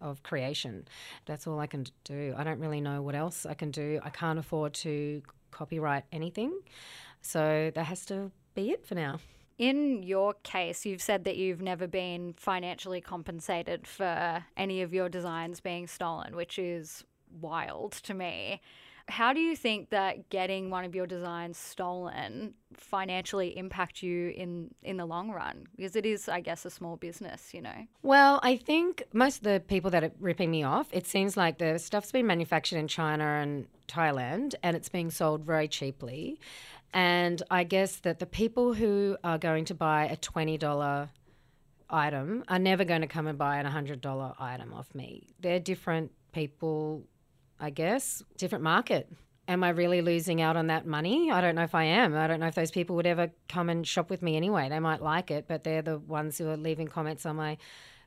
of 0.00 0.22
creation. 0.22 0.86
That's 1.24 1.46
all 1.48 1.58
I 1.58 1.66
can 1.66 1.86
do. 2.04 2.34
I 2.36 2.44
don't 2.44 2.60
really 2.60 2.82
know 2.82 3.00
what 3.02 3.14
else 3.14 3.46
I 3.46 3.54
can 3.54 3.70
do. 3.70 3.98
I 4.04 4.10
can't 4.10 4.38
afford 4.38 4.74
to 4.84 5.22
copyright 5.50 6.04
anything. 6.12 6.52
So 7.26 7.72
that 7.74 7.84
has 7.84 8.06
to 8.06 8.30
be 8.54 8.70
it 8.70 8.86
for 8.86 8.94
now. 8.94 9.18
In 9.58 10.02
your 10.02 10.34
case, 10.42 10.84
you've 10.84 11.02
said 11.02 11.24
that 11.24 11.36
you've 11.36 11.62
never 11.62 11.86
been 11.86 12.34
financially 12.36 13.00
compensated 13.00 13.86
for 13.86 14.44
any 14.56 14.82
of 14.82 14.92
your 14.92 15.08
designs 15.08 15.60
being 15.60 15.86
stolen, 15.86 16.36
which 16.36 16.58
is 16.58 17.04
wild 17.40 17.92
to 17.92 18.14
me. 18.14 18.60
How 19.08 19.32
do 19.32 19.40
you 19.40 19.54
think 19.54 19.90
that 19.90 20.30
getting 20.30 20.68
one 20.68 20.84
of 20.84 20.94
your 20.94 21.06
designs 21.06 21.56
stolen 21.56 22.54
financially 22.74 23.56
impact 23.56 24.02
you 24.02 24.30
in 24.30 24.74
in 24.82 24.96
the 24.96 25.06
long 25.06 25.30
run? 25.30 25.68
Because 25.76 25.94
it 25.94 26.04
is, 26.04 26.28
I 26.28 26.40
guess, 26.40 26.64
a 26.64 26.70
small 26.70 26.96
business, 26.96 27.54
you 27.54 27.62
know. 27.62 27.86
Well, 28.02 28.40
I 28.42 28.56
think 28.56 29.04
most 29.12 29.38
of 29.38 29.42
the 29.44 29.62
people 29.66 29.90
that 29.92 30.02
are 30.02 30.10
ripping 30.18 30.50
me 30.50 30.64
off, 30.64 30.88
it 30.92 31.06
seems 31.06 31.36
like 31.36 31.58
the 31.58 31.78
stuff's 31.78 32.10
been 32.10 32.26
manufactured 32.26 32.78
in 32.78 32.88
China 32.88 33.24
and 33.24 33.68
Thailand 33.86 34.54
and 34.62 34.76
it's 34.76 34.88
being 34.88 35.10
sold 35.10 35.44
very 35.44 35.68
cheaply. 35.68 36.40
And 36.96 37.42
I 37.50 37.64
guess 37.64 37.96
that 37.96 38.20
the 38.20 38.26
people 38.26 38.72
who 38.72 39.18
are 39.22 39.36
going 39.36 39.66
to 39.66 39.74
buy 39.74 40.06
a 40.06 40.16
$20 40.16 41.08
item 41.90 42.44
are 42.48 42.58
never 42.58 42.84
going 42.84 43.02
to 43.02 43.06
come 43.06 43.26
and 43.26 43.36
buy 43.36 43.58
an 43.58 43.66
$100 43.66 44.34
item 44.40 44.72
off 44.72 44.94
me. 44.94 45.26
They're 45.38 45.60
different 45.60 46.12
people, 46.32 47.02
I 47.60 47.68
guess, 47.68 48.22
different 48.38 48.64
market. 48.64 49.12
Am 49.46 49.62
I 49.62 49.68
really 49.68 50.00
losing 50.00 50.40
out 50.40 50.56
on 50.56 50.68
that 50.68 50.86
money? 50.86 51.30
I 51.30 51.42
don't 51.42 51.54
know 51.54 51.64
if 51.64 51.74
I 51.74 51.84
am. 51.84 52.16
I 52.16 52.26
don't 52.26 52.40
know 52.40 52.46
if 52.46 52.54
those 52.54 52.70
people 52.70 52.96
would 52.96 53.06
ever 53.06 53.30
come 53.46 53.68
and 53.68 53.86
shop 53.86 54.08
with 54.08 54.22
me 54.22 54.34
anyway. 54.34 54.70
They 54.70 54.80
might 54.80 55.02
like 55.02 55.30
it, 55.30 55.44
but 55.46 55.64
they're 55.64 55.82
the 55.82 55.98
ones 55.98 56.38
who 56.38 56.48
are 56.48 56.56
leaving 56.56 56.88
comments 56.88 57.26
on 57.26 57.36
my 57.36 57.58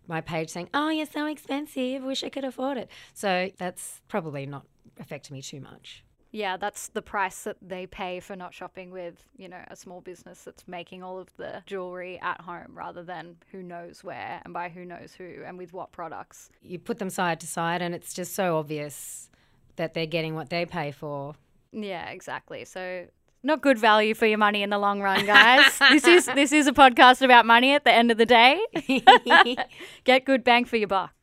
my 0.08 0.22
page 0.22 0.50
saying, 0.50 0.69
"Oh, 0.74 0.89
you're 0.89 1.05
so 1.05 1.27
expensive. 1.27 2.03
Wish 2.03 2.24
I 2.24 2.29
could 2.29 2.43
afford 2.43 2.77
it." 2.77 2.89
So 3.13 3.51
that's 3.58 4.01
probably 4.08 4.48
not 4.48 4.65
affecting 5.00 5.36
me 5.36 5.43
too 5.43 5.62
much. 5.62 6.03
Yeah, 6.32 6.58
that's 6.58 6.90
the 6.90 7.02
price 7.02 7.44
that 7.44 7.58
they 7.62 7.88
pay 7.88 8.20
for 8.20 8.36
not 8.36 8.54
shopping 8.54 8.92
with, 8.92 9.16
you 9.36 9.50
know, 9.50 9.62
a 9.70 9.76
small 9.76 10.00
business 10.02 10.44
that's 10.44 10.68
making 10.68 11.02
all 11.02 11.18
of 11.20 11.36
the 11.38 11.64
jewelry 11.66 12.20
at 12.22 12.42
home 12.42 12.74
rather 12.74 13.04
than 13.04 13.38
who 13.52 13.64
knows 13.64 14.04
where 14.04 14.42
and 14.46 14.54
by 14.54 14.70
who 14.70 14.86
knows 14.86 15.14
who 15.18 15.44
and 15.46 15.58
with 15.58 15.74
what 15.74 15.92
products. 15.92 16.50
You 16.62 16.78
put 16.78 17.00
them 17.00 17.10
side 17.10 17.40
to 17.40 17.48
side, 17.48 17.82
and 17.82 17.96
it's 17.96 18.14
just 18.14 18.36
so 18.36 18.58
obvious 18.58 19.30
that 19.78 19.94
they're 19.94 20.06
getting 20.06 20.36
what 20.36 20.50
they 20.50 20.66
pay 20.66 20.92
for. 20.92 21.34
Yeah, 21.72 22.10
exactly. 22.10 22.66
So 22.66 23.08
not 23.42 23.62
good 23.62 23.78
value 23.78 24.14
for 24.14 24.26
your 24.26 24.38
money 24.38 24.64
in 24.64 24.70
the 24.70 24.78
long 24.78 25.02
run, 25.02 25.26
guys. 25.26 25.78
this 25.90 26.06
is 26.06 26.26
this 26.28 26.52
is 26.52 26.68
a 26.68 26.74
podcast 26.74 27.22
about 27.22 27.46
money 27.46 27.74
at 27.74 27.86
the 27.86 27.92
end 27.92 28.12
of 28.12 28.18
the 28.18 28.26
day. 28.26 28.60
Get 30.04 30.26
good 30.26 30.44
bang 30.44 30.66
for 30.66 30.78
your 30.78 30.88
buck. 30.88 31.19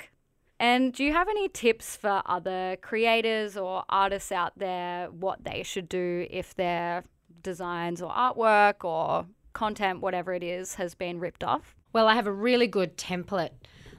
And 0.58 0.92
do 0.92 1.04
you 1.04 1.12
have 1.12 1.28
any 1.28 1.48
tips 1.48 1.96
for 1.96 2.22
other 2.24 2.76
creators 2.80 3.56
or 3.56 3.84
artists 3.88 4.32
out 4.32 4.52
there 4.58 5.10
what 5.10 5.44
they 5.44 5.62
should 5.62 5.88
do 5.88 6.26
if 6.30 6.54
they're 6.54 7.04
designs 7.42 8.00
or 8.00 8.10
artwork 8.10 8.84
or 8.84 9.26
content, 9.52 10.00
whatever 10.00 10.32
it 10.32 10.42
is, 10.42 10.74
has 10.76 10.94
been 10.94 11.20
ripped 11.20 11.44
off? 11.44 11.74
Well, 11.92 12.08
I 12.08 12.14
have 12.14 12.26
a 12.26 12.32
really 12.32 12.66
good 12.66 12.96
template 12.96 13.50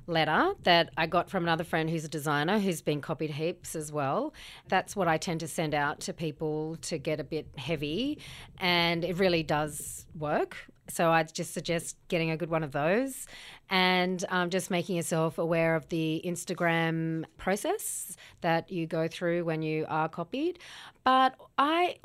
letter 0.07 0.53
that 0.63 0.89
I 0.97 1.05
got 1.05 1.29
from 1.29 1.43
another 1.43 1.63
friend 1.63 1.89
who's 1.89 2.05
a 2.05 2.09
designer 2.09 2.59
who's 2.59 2.81
been 2.81 3.01
copied 3.01 3.31
heaps 3.31 3.75
as 3.75 3.91
well. 3.91 4.33
That's 4.67 4.95
what 4.95 5.07
I 5.07 5.17
tend 5.17 5.41
to 5.41 5.47
send 5.47 5.73
out 5.73 5.99
to 6.01 6.13
people 6.13 6.77
to 6.83 6.97
get 6.97 7.19
a 7.19 7.23
bit 7.23 7.47
heavy, 7.57 8.19
and 8.57 9.03
it 9.03 9.17
really 9.17 9.43
does 9.43 10.05
work. 10.17 10.57
So 10.89 11.11
I'd 11.11 11.33
just 11.33 11.53
suggest 11.53 11.97
getting 12.07 12.31
a 12.31 12.37
good 12.37 12.49
one 12.49 12.63
of 12.63 12.71
those 12.71 13.27
and 13.69 14.23
um, 14.29 14.49
just 14.49 14.71
making 14.71 14.95
yourself 14.95 15.37
aware 15.37 15.75
of 15.75 15.87
the 15.89 16.21
Instagram 16.25 17.25
process 17.37 18.15
that 18.41 18.71
you 18.71 18.87
go 18.87 19.07
through 19.07 19.43
when 19.43 19.61
you 19.61 19.85
are 19.89 20.07
copied. 20.07 20.59
But 21.03 21.35
I 21.57 21.97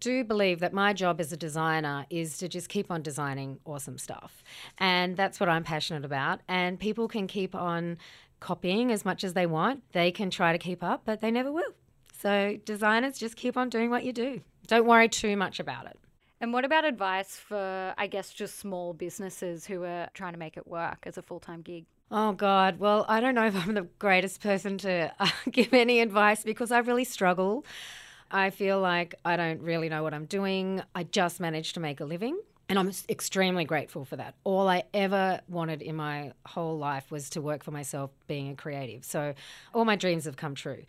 do 0.00 0.24
believe 0.24 0.60
that 0.60 0.72
my 0.72 0.92
job 0.92 1.20
as 1.20 1.32
a 1.32 1.36
designer 1.36 2.06
is 2.10 2.38
to 2.38 2.48
just 2.48 2.68
keep 2.68 2.90
on 2.90 3.02
designing 3.02 3.60
awesome 3.64 3.98
stuff. 3.98 4.42
And 4.78 5.16
that's 5.16 5.38
what 5.38 5.48
I'm 5.48 5.64
passionate 5.64 6.04
about. 6.04 6.40
And 6.48 6.78
people 6.78 7.08
can 7.08 7.26
keep 7.26 7.54
on 7.54 7.98
copying 8.40 8.92
as 8.92 9.04
much 9.04 9.24
as 9.24 9.34
they 9.34 9.46
want. 9.46 9.82
They 9.92 10.10
can 10.10 10.30
try 10.30 10.52
to 10.52 10.58
keep 10.58 10.82
up, 10.82 11.02
but 11.04 11.20
they 11.20 11.30
never 11.30 11.52
will. 11.52 11.72
So, 12.18 12.58
designers, 12.64 13.18
just 13.18 13.36
keep 13.36 13.56
on 13.56 13.68
doing 13.68 13.90
what 13.90 14.04
you 14.04 14.12
do. 14.12 14.40
Don't 14.66 14.86
worry 14.86 15.08
too 15.08 15.36
much 15.36 15.60
about 15.60 15.86
it. 15.86 15.98
And 16.40 16.52
what 16.52 16.64
about 16.64 16.84
advice 16.84 17.36
for, 17.36 17.94
I 17.96 18.06
guess, 18.06 18.32
just 18.32 18.58
small 18.58 18.92
businesses 18.92 19.66
who 19.66 19.84
are 19.84 20.08
trying 20.12 20.34
to 20.34 20.38
make 20.38 20.56
it 20.56 20.66
work 20.66 20.98
as 21.04 21.16
a 21.16 21.22
full 21.22 21.40
time 21.40 21.62
gig? 21.62 21.86
Oh, 22.10 22.32
God. 22.32 22.78
Well, 22.78 23.04
I 23.08 23.20
don't 23.20 23.34
know 23.34 23.46
if 23.46 23.56
I'm 23.56 23.74
the 23.74 23.88
greatest 23.98 24.40
person 24.40 24.78
to 24.78 25.12
uh, 25.20 25.28
give 25.50 25.72
any 25.72 26.00
advice 26.00 26.44
because 26.44 26.70
I 26.70 26.78
really 26.78 27.04
struggle. 27.04 27.64
I 28.30 28.50
feel 28.50 28.80
like 28.80 29.14
I 29.24 29.36
don't 29.36 29.62
really 29.62 29.88
know 29.88 30.02
what 30.02 30.12
I'm 30.12 30.26
doing. 30.26 30.82
I 30.94 31.04
just 31.04 31.40
managed 31.40 31.74
to 31.74 31.80
make 31.80 32.00
a 32.00 32.04
living. 32.04 32.38
And 32.68 32.80
I'm 32.80 32.90
extremely 33.08 33.64
grateful 33.64 34.04
for 34.04 34.16
that. 34.16 34.34
All 34.42 34.68
I 34.68 34.82
ever 34.92 35.40
wanted 35.48 35.82
in 35.82 35.94
my 35.94 36.32
whole 36.44 36.76
life 36.76 37.12
was 37.12 37.30
to 37.30 37.40
work 37.40 37.62
for 37.62 37.70
myself 37.70 38.10
being 38.26 38.50
a 38.50 38.56
creative. 38.56 39.04
So 39.04 39.34
all 39.72 39.84
my 39.84 39.94
dreams 39.94 40.24
have 40.24 40.36
come 40.36 40.56
true. 40.56 40.82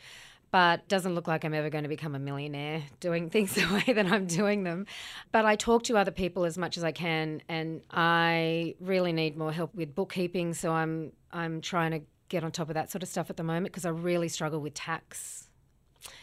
But 0.52 0.88
doesn't 0.88 1.14
look 1.14 1.28
like 1.28 1.44
I'm 1.44 1.54
ever 1.54 1.70
going 1.70 1.84
to 1.84 1.90
become 1.90 2.16
a 2.16 2.20
millionaire 2.20 2.84
doing 3.00 3.30
things 3.32 3.54
the 3.56 3.66
way 3.74 3.94
that 3.94 4.06
I'm 4.06 4.28
doing 4.28 4.64
them. 4.64 4.86
But 5.32 5.46
I 5.46 5.56
talk 5.56 5.84
to 5.84 5.98
other 5.98 6.12
people 6.12 6.46
as 6.46 6.58
much 6.58 6.78
as 6.78 6.84
I 6.84 6.92
can 6.92 7.42
and 7.50 7.82
I 7.92 8.76
really 8.80 9.14
need 9.14 9.38
more 9.38 9.52
help 9.52 9.76
with 9.76 9.94
bookkeeping, 9.96 10.54
so 10.54 10.72
I'm 10.72 11.12
I'm 11.32 11.62
trying 11.62 11.92
to 11.92 12.02
get 12.30 12.44
on 12.44 12.52
top 12.52 12.70
of 12.70 12.74
that 12.76 12.92
sort 12.92 13.04
of 13.04 13.10
stuff 13.10 13.30
at 13.30 13.38
the 13.38 13.44
moment 13.44 13.74
because 13.74 13.86
I 13.86 13.90
really 13.90 14.28
struggle 14.28 14.60
with 14.60 14.74
tax 14.74 15.47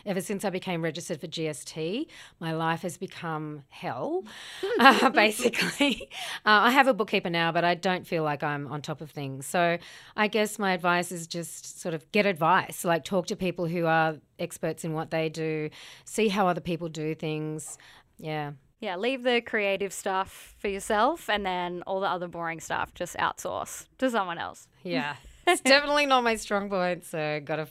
Ever 0.07 0.21
since 0.21 0.45
I 0.45 0.51
became 0.51 0.83
registered 0.83 1.21
for 1.21 1.27
GST, 1.27 2.07
my 2.41 2.53
life 2.53 2.83
has 2.83 2.97
become 2.97 3.65
hell, 3.69 4.25
uh, 4.79 5.11
basically. 5.11 6.09
Uh, 6.47 6.69
I 6.69 6.71
have 6.71 6.89
a 6.89 6.95
bookkeeper 6.95 7.31
now, 7.31 7.53
but 7.53 7.65
I 7.65 7.75
don't 7.75 8.07
feel 8.07 8.23
like 8.23 8.43
I'm 8.43 8.67
on 8.69 8.83
top 8.83 9.01
of 9.01 9.11
things. 9.11 9.47
So 9.47 9.79
I 10.17 10.29
guess 10.29 10.59
my 10.59 10.73
advice 10.73 11.11
is 11.11 11.27
just 11.27 11.81
sort 11.81 11.95
of 11.95 12.11
get 12.13 12.27
advice, 12.27 12.85
like 12.85 13.05
talk 13.05 13.27
to 13.29 13.37
people 13.37 13.67
who 13.67 13.87
are 13.87 14.17
experts 14.39 14.85
in 14.85 14.93
what 14.93 15.11
they 15.11 15.29
do, 15.29 15.71
see 16.05 16.29
how 16.29 16.47
other 16.47 16.61
people 16.61 16.89
do 16.89 17.15
things. 17.15 17.79
Yeah. 18.19 18.53
Yeah, 18.81 18.97
leave 18.97 19.23
the 19.23 19.41
creative 19.41 19.93
stuff 19.93 20.55
for 20.59 20.69
yourself 20.69 21.31
and 21.31 21.47
then 21.47 21.83
all 21.87 22.01
the 22.01 22.09
other 22.09 22.29
boring 22.29 22.61
stuff 22.61 22.93
just 22.93 23.17
outsource 23.17 23.87
to 23.99 24.11
someone 24.11 24.39
else. 24.39 24.69
Yeah. 24.83 25.17
it's 25.47 25.63
definitely 25.63 26.07
not 26.07 26.25
my 26.25 26.37
strong 26.37 26.69
point, 26.69 27.05
so 27.05 27.41
got 27.45 27.57
to 27.57 27.69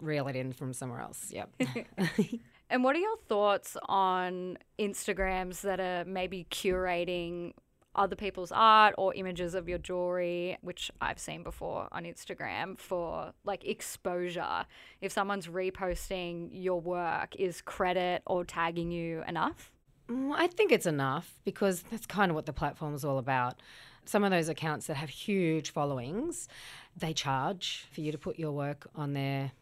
reel 0.00 0.28
it 0.28 0.36
in 0.36 0.52
from 0.52 0.72
somewhere 0.72 1.00
else. 1.00 1.30
Yep. 1.30 1.50
and 2.70 2.84
what 2.84 2.96
are 2.96 3.00
your 3.00 3.16
thoughts 3.28 3.76
on 3.86 4.58
Instagrams 4.78 5.62
that 5.62 5.80
are 5.80 6.04
maybe 6.04 6.46
curating 6.50 7.52
other 7.94 8.16
people's 8.16 8.52
art 8.52 8.94
or 8.98 9.14
images 9.14 9.54
of 9.54 9.68
your 9.68 9.78
jewelry, 9.78 10.58
which 10.62 10.90
I've 11.00 11.18
seen 11.18 11.42
before 11.42 11.88
on 11.92 12.04
Instagram 12.04 12.78
for 12.78 13.32
like 13.44 13.64
exposure. 13.64 14.66
If 15.00 15.12
someone's 15.12 15.46
reposting 15.46 16.48
your 16.52 16.80
work, 16.80 17.36
is 17.36 17.60
credit 17.60 18.22
or 18.26 18.44
tagging 18.44 18.90
you 18.90 19.22
enough? 19.28 19.70
Mm, 20.10 20.32
I 20.34 20.46
think 20.46 20.72
it's 20.72 20.86
enough 20.86 21.38
because 21.44 21.82
that's 21.90 22.06
kind 22.06 22.30
of 22.30 22.34
what 22.34 22.46
the 22.46 22.52
platform 22.52 22.94
is 22.94 23.04
all 23.04 23.18
about. 23.18 23.60
Some 24.04 24.22
of 24.22 24.30
those 24.30 24.48
accounts 24.48 24.86
that 24.86 24.96
have 24.96 25.08
huge 25.08 25.70
followings, 25.70 26.48
they 26.96 27.14
charge 27.14 27.86
for 27.90 28.02
you 28.02 28.12
to 28.12 28.18
put 28.18 28.38
your 28.38 28.52
work 28.52 28.86
on 28.94 29.14
their 29.14 29.52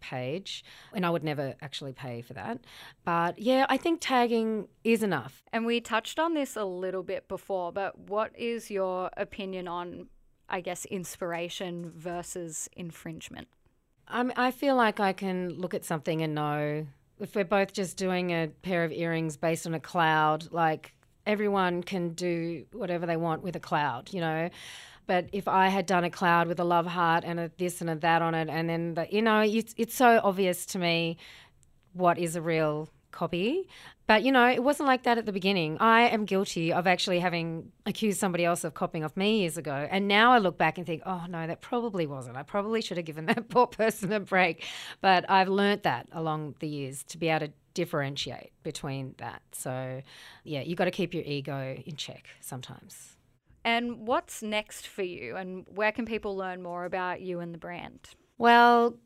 page. 0.00 0.64
And 0.92 1.06
I 1.06 1.10
would 1.10 1.24
never 1.24 1.54
actually 1.62 1.92
pay 1.92 2.20
for 2.20 2.34
that. 2.34 2.60
But 3.04 3.38
yeah, 3.38 3.66
I 3.68 3.76
think 3.76 4.00
tagging 4.00 4.68
is 4.84 5.02
enough. 5.02 5.42
And 5.52 5.64
we 5.64 5.80
touched 5.80 6.18
on 6.18 6.34
this 6.34 6.56
a 6.56 6.64
little 6.64 7.02
bit 7.02 7.26
before, 7.28 7.72
but 7.72 7.98
what 7.98 8.38
is 8.38 8.70
your 8.70 9.10
opinion 9.16 9.66
on, 9.66 10.08
I 10.48 10.60
guess, 10.60 10.84
inspiration 10.84 11.90
versus 11.94 12.68
infringement? 12.76 13.48
I, 14.08 14.30
I 14.36 14.50
feel 14.50 14.76
like 14.76 15.00
I 15.00 15.12
can 15.12 15.48
look 15.50 15.74
at 15.74 15.84
something 15.84 16.22
and 16.22 16.34
know 16.34 16.86
if 17.18 17.34
we're 17.34 17.44
both 17.44 17.72
just 17.72 17.96
doing 17.96 18.30
a 18.30 18.48
pair 18.62 18.84
of 18.84 18.92
earrings 18.92 19.36
based 19.36 19.66
on 19.66 19.74
a 19.74 19.80
cloud, 19.80 20.48
like 20.52 20.92
everyone 21.26 21.82
can 21.82 22.10
do 22.10 22.64
whatever 22.72 23.06
they 23.06 23.16
want 23.16 23.42
with 23.42 23.56
a 23.56 23.60
cloud, 23.60 24.12
you 24.12 24.20
know. 24.20 24.50
But 25.06 25.28
if 25.32 25.46
I 25.46 25.68
had 25.68 25.86
done 25.86 26.04
a 26.04 26.10
cloud 26.10 26.48
with 26.48 26.58
a 26.58 26.64
love 26.64 26.86
heart 26.86 27.24
and 27.24 27.38
a 27.38 27.50
this 27.58 27.80
and 27.80 27.88
a 27.88 27.94
that 27.96 28.22
on 28.22 28.34
it, 28.34 28.48
and 28.48 28.68
then 28.68 28.94
the, 28.94 29.06
you 29.10 29.22
know, 29.22 29.40
it's 29.40 29.74
it's 29.76 29.94
so 29.94 30.20
obvious 30.22 30.66
to 30.66 30.78
me 30.78 31.16
what 31.92 32.18
is 32.18 32.36
a 32.36 32.42
real 32.42 32.88
copy. 33.10 33.68
But 34.06 34.22
you 34.22 34.30
know, 34.30 34.48
it 34.48 34.62
wasn't 34.62 34.86
like 34.86 35.02
that 35.02 35.18
at 35.18 35.26
the 35.26 35.32
beginning. 35.32 35.78
I 35.78 36.02
am 36.02 36.24
guilty 36.24 36.72
of 36.72 36.86
actually 36.86 37.18
having 37.20 37.72
accused 37.86 38.18
somebody 38.18 38.44
else 38.44 38.62
of 38.62 38.74
copying 38.74 39.04
off 39.04 39.16
me 39.16 39.40
years 39.40 39.56
ago. 39.56 39.88
And 39.90 40.06
now 40.06 40.32
I 40.32 40.38
look 40.38 40.58
back 40.58 40.78
and 40.78 40.86
think, 40.86 41.02
oh 41.06 41.24
no, 41.28 41.46
that 41.46 41.60
probably 41.60 42.06
wasn't. 42.06 42.36
I 42.36 42.42
probably 42.42 42.80
should 42.80 42.96
have 42.98 43.06
given 43.06 43.26
that 43.26 43.48
poor 43.48 43.66
person 43.66 44.12
a 44.12 44.20
break. 44.20 44.64
But 45.00 45.28
I've 45.28 45.48
learnt 45.48 45.82
that 45.82 46.08
along 46.12 46.54
the 46.60 46.68
years 46.68 47.02
to 47.04 47.18
be 47.18 47.28
able 47.28 47.46
to 47.46 47.52
differentiate 47.74 48.52
between 48.62 49.14
that. 49.18 49.42
So 49.52 50.02
yeah, 50.44 50.60
you 50.60 50.76
got 50.76 50.86
to 50.86 50.90
keep 50.90 51.12
your 51.12 51.24
ego 51.24 51.76
in 51.84 51.96
check 51.96 52.26
sometimes. 52.40 53.16
And 53.64 54.06
what's 54.06 54.42
next 54.42 54.86
for 54.86 55.02
you? 55.02 55.36
And 55.36 55.66
where 55.68 55.90
can 55.90 56.06
people 56.06 56.36
learn 56.36 56.62
more 56.62 56.84
about 56.84 57.20
you 57.20 57.40
and 57.40 57.52
the 57.52 57.58
brand? 57.58 58.10
Well, 58.38 58.96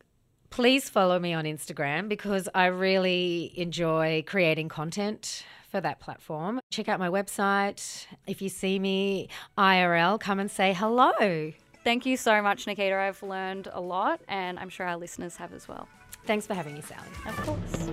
please 0.51 0.91
follow 0.91 1.19
me 1.19 1.33
on 1.33 1.45
Instagram 1.45 2.09
because 2.09 2.49
I 2.55 2.67
really 2.67 3.53
enjoy 3.57 4.25
creating 4.27 4.69
content 4.69 5.45
for 5.71 5.81
that 5.81 6.01
platform. 6.01 6.61
Check 6.71 6.89
out 6.89 6.99
my 6.99 7.09
website. 7.09 8.07
If 8.27 8.43
you 8.43 8.49
see 8.49 8.79
me 8.79 9.29
IRL, 9.57 10.19
come 10.21 10.41
and 10.41 10.51
say 10.51 10.73
hello. 10.75 11.53
Thank 11.85 12.05
you 12.05 12.17
so 12.17 12.43
much, 12.43 12.67
Nikita. 12.67 12.95
I've 12.97 13.23
learned 13.23 13.69
a 13.73 13.81
lot, 13.81 14.21
and 14.29 14.59
I'm 14.59 14.69
sure 14.69 14.87
our 14.87 14.97
listeners 14.97 15.37
have 15.37 15.55
as 15.55 15.67
well. 15.67 15.89
Thanks 16.27 16.47
for 16.47 16.55
having 16.55 16.75
me, 16.75 16.83
Sally. 16.83 17.09
Of 17.27 17.37
course. 17.37 17.91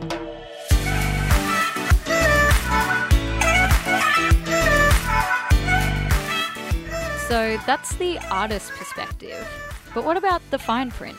So 7.27 7.57
that's 7.65 7.95
the 7.95 8.19
artist 8.31 8.71
perspective. 8.71 9.47
But 9.93 10.03
what 10.05 10.17
about 10.17 10.41
the 10.49 10.57
fine 10.59 10.91
print? 10.91 11.17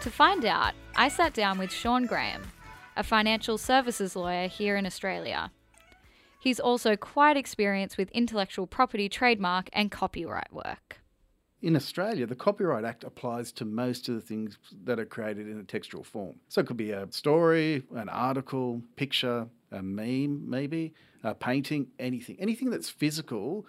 To 0.00 0.10
find 0.10 0.46
out, 0.46 0.72
I 0.96 1.08
sat 1.08 1.34
down 1.34 1.58
with 1.58 1.70
Sean 1.70 2.06
Graham, 2.06 2.42
a 2.96 3.02
financial 3.02 3.58
services 3.58 4.16
lawyer 4.16 4.48
here 4.48 4.76
in 4.76 4.86
Australia. 4.86 5.52
He's 6.40 6.58
also 6.58 6.96
quite 6.96 7.36
experienced 7.36 7.98
with 7.98 8.10
intellectual 8.12 8.66
property, 8.66 9.10
trademark, 9.10 9.68
and 9.74 9.90
copyright 9.90 10.54
work. 10.54 11.00
In 11.60 11.76
Australia, 11.76 12.26
the 12.26 12.34
Copyright 12.34 12.86
Act 12.86 13.04
applies 13.04 13.52
to 13.52 13.66
most 13.66 14.08
of 14.08 14.14
the 14.14 14.22
things 14.22 14.56
that 14.84 14.98
are 14.98 15.04
created 15.04 15.46
in 15.46 15.60
a 15.60 15.64
textual 15.64 16.02
form. 16.02 16.36
So 16.48 16.62
it 16.62 16.66
could 16.66 16.78
be 16.78 16.92
a 16.92 17.06
story, 17.12 17.82
an 17.94 18.08
article, 18.08 18.80
picture, 18.96 19.48
a 19.70 19.82
meme, 19.82 20.48
maybe, 20.48 20.94
a 21.22 21.34
painting, 21.34 21.88
anything. 21.98 22.38
Anything 22.40 22.70
that's 22.70 22.88
physical 22.88 23.66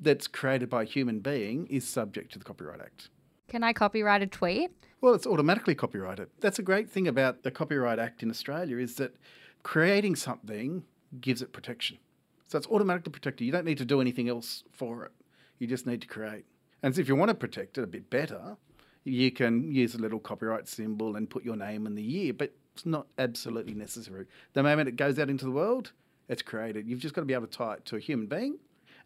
that's 0.00 0.28
created 0.28 0.70
by 0.70 0.82
a 0.82 0.86
human 0.86 1.18
being 1.18 1.66
is 1.66 1.84
subject 1.84 2.32
to 2.34 2.38
the 2.38 2.44
Copyright 2.44 2.80
Act. 2.80 3.08
Can 3.52 3.62
I 3.62 3.74
copyright 3.74 4.22
a 4.22 4.26
tweet? 4.26 4.70
Well, 5.02 5.12
it's 5.12 5.26
automatically 5.26 5.74
copyrighted. 5.74 6.30
That's 6.40 6.58
a 6.58 6.62
great 6.62 6.88
thing 6.88 7.06
about 7.06 7.42
the 7.42 7.50
Copyright 7.50 7.98
Act 7.98 8.22
in 8.22 8.30
Australia 8.30 8.78
is 8.78 8.94
that 8.94 9.14
creating 9.62 10.16
something 10.16 10.84
gives 11.20 11.42
it 11.42 11.52
protection. 11.52 11.98
So 12.46 12.56
it's 12.56 12.66
automatically 12.68 13.12
protected. 13.12 13.44
You 13.44 13.52
don't 13.52 13.66
need 13.66 13.76
to 13.76 13.84
do 13.84 14.00
anything 14.00 14.26
else 14.26 14.64
for 14.72 15.04
it. 15.04 15.12
You 15.58 15.66
just 15.66 15.86
need 15.86 16.00
to 16.00 16.06
create. 16.06 16.46
And 16.82 16.94
so 16.94 17.02
if 17.02 17.08
you 17.08 17.14
want 17.14 17.28
to 17.28 17.34
protect 17.34 17.76
it 17.76 17.84
a 17.84 17.86
bit 17.86 18.08
better, 18.08 18.56
you 19.04 19.30
can 19.30 19.70
use 19.70 19.94
a 19.94 19.98
little 19.98 20.18
copyright 20.18 20.66
symbol 20.66 21.14
and 21.16 21.28
put 21.28 21.44
your 21.44 21.56
name 21.56 21.86
and 21.86 21.94
the 21.94 22.02
year, 22.02 22.32
but 22.32 22.54
it's 22.72 22.86
not 22.86 23.06
absolutely 23.18 23.74
necessary. 23.74 24.24
The 24.54 24.62
moment 24.62 24.88
it 24.88 24.96
goes 24.96 25.18
out 25.18 25.28
into 25.28 25.44
the 25.44 25.50
world, 25.50 25.92
it's 26.26 26.40
created. 26.40 26.88
You've 26.88 27.00
just 27.00 27.14
got 27.14 27.20
to 27.20 27.26
be 27.26 27.34
able 27.34 27.48
to 27.48 27.58
tie 27.58 27.74
it 27.74 27.84
to 27.84 27.96
a 27.96 28.00
human 28.00 28.28
being 28.28 28.56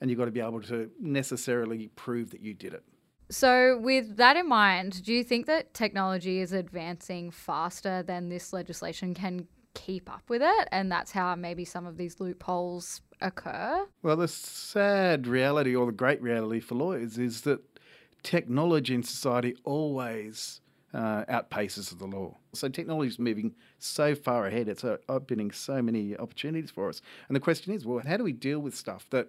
and 0.00 0.08
you've 0.08 0.20
got 0.20 0.26
to 0.26 0.30
be 0.30 0.38
able 0.38 0.62
to 0.62 0.88
necessarily 1.00 1.88
prove 1.96 2.30
that 2.30 2.42
you 2.42 2.54
did 2.54 2.74
it. 2.74 2.84
So, 3.28 3.78
with 3.78 4.16
that 4.16 4.36
in 4.36 4.48
mind, 4.48 5.04
do 5.04 5.12
you 5.12 5.24
think 5.24 5.46
that 5.46 5.74
technology 5.74 6.40
is 6.40 6.52
advancing 6.52 7.30
faster 7.30 8.02
than 8.02 8.28
this 8.28 8.52
legislation 8.52 9.14
can 9.14 9.48
keep 9.76 10.10
up 10.10 10.22
with 10.28 10.42
it. 10.42 10.68
And 10.72 10.90
that's 10.90 11.12
how 11.12 11.34
maybe 11.36 11.64
some 11.64 11.86
of 11.86 11.96
these 11.96 12.18
loopholes 12.18 13.02
occur. 13.20 13.86
Well, 14.02 14.16
the 14.16 14.28
sad 14.28 15.26
reality 15.26 15.76
or 15.76 15.86
the 15.86 15.92
great 15.92 16.20
reality 16.22 16.60
for 16.60 16.74
lawyers 16.74 17.18
is 17.18 17.42
that 17.42 17.60
technology 18.22 18.94
in 18.94 19.02
society 19.02 19.54
always 19.64 20.60
uh, 20.94 21.24
outpaces 21.26 21.96
the 21.96 22.06
law. 22.06 22.36
So 22.54 22.68
technology 22.68 23.08
is 23.08 23.18
moving 23.18 23.54
so 23.78 24.14
far 24.14 24.46
ahead. 24.46 24.68
It's 24.68 24.82
uh, 24.82 24.96
opening 25.08 25.50
so 25.50 25.82
many 25.82 26.16
opportunities 26.16 26.70
for 26.70 26.88
us. 26.88 27.02
And 27.28 27.36
the 27.36 27.40
question 27.40 27.74
is, 27.74 27.84
well, 27.84 28.02
how 28.04 28.16
do 28.16 28.24
we 28.24 28.32
deal 28.32 28.60
with 28.60 28.74
stuff 28.74 29.06
that 29.10 29.28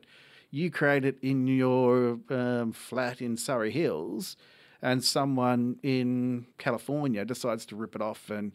you 0.52 0.72
create 0.72 1.06
it 1.06 1.18
in 1.22 1.48
your 1.48 2.20
um, 2.30 2.72
flat 2.72 3.22
in 3.22 3.38
Surry 3.38 3.72
Hills, 3.72 4.38
and 4.82 5.04
someone 5.04 5.78
in 5.84 6.48
California 6.58 7.26
decides 7.26 7.66
to 7.68 7.76
rip 7.76 7.96
it 7.96 8.02
off 8.02 8.30
and 8.30 8.54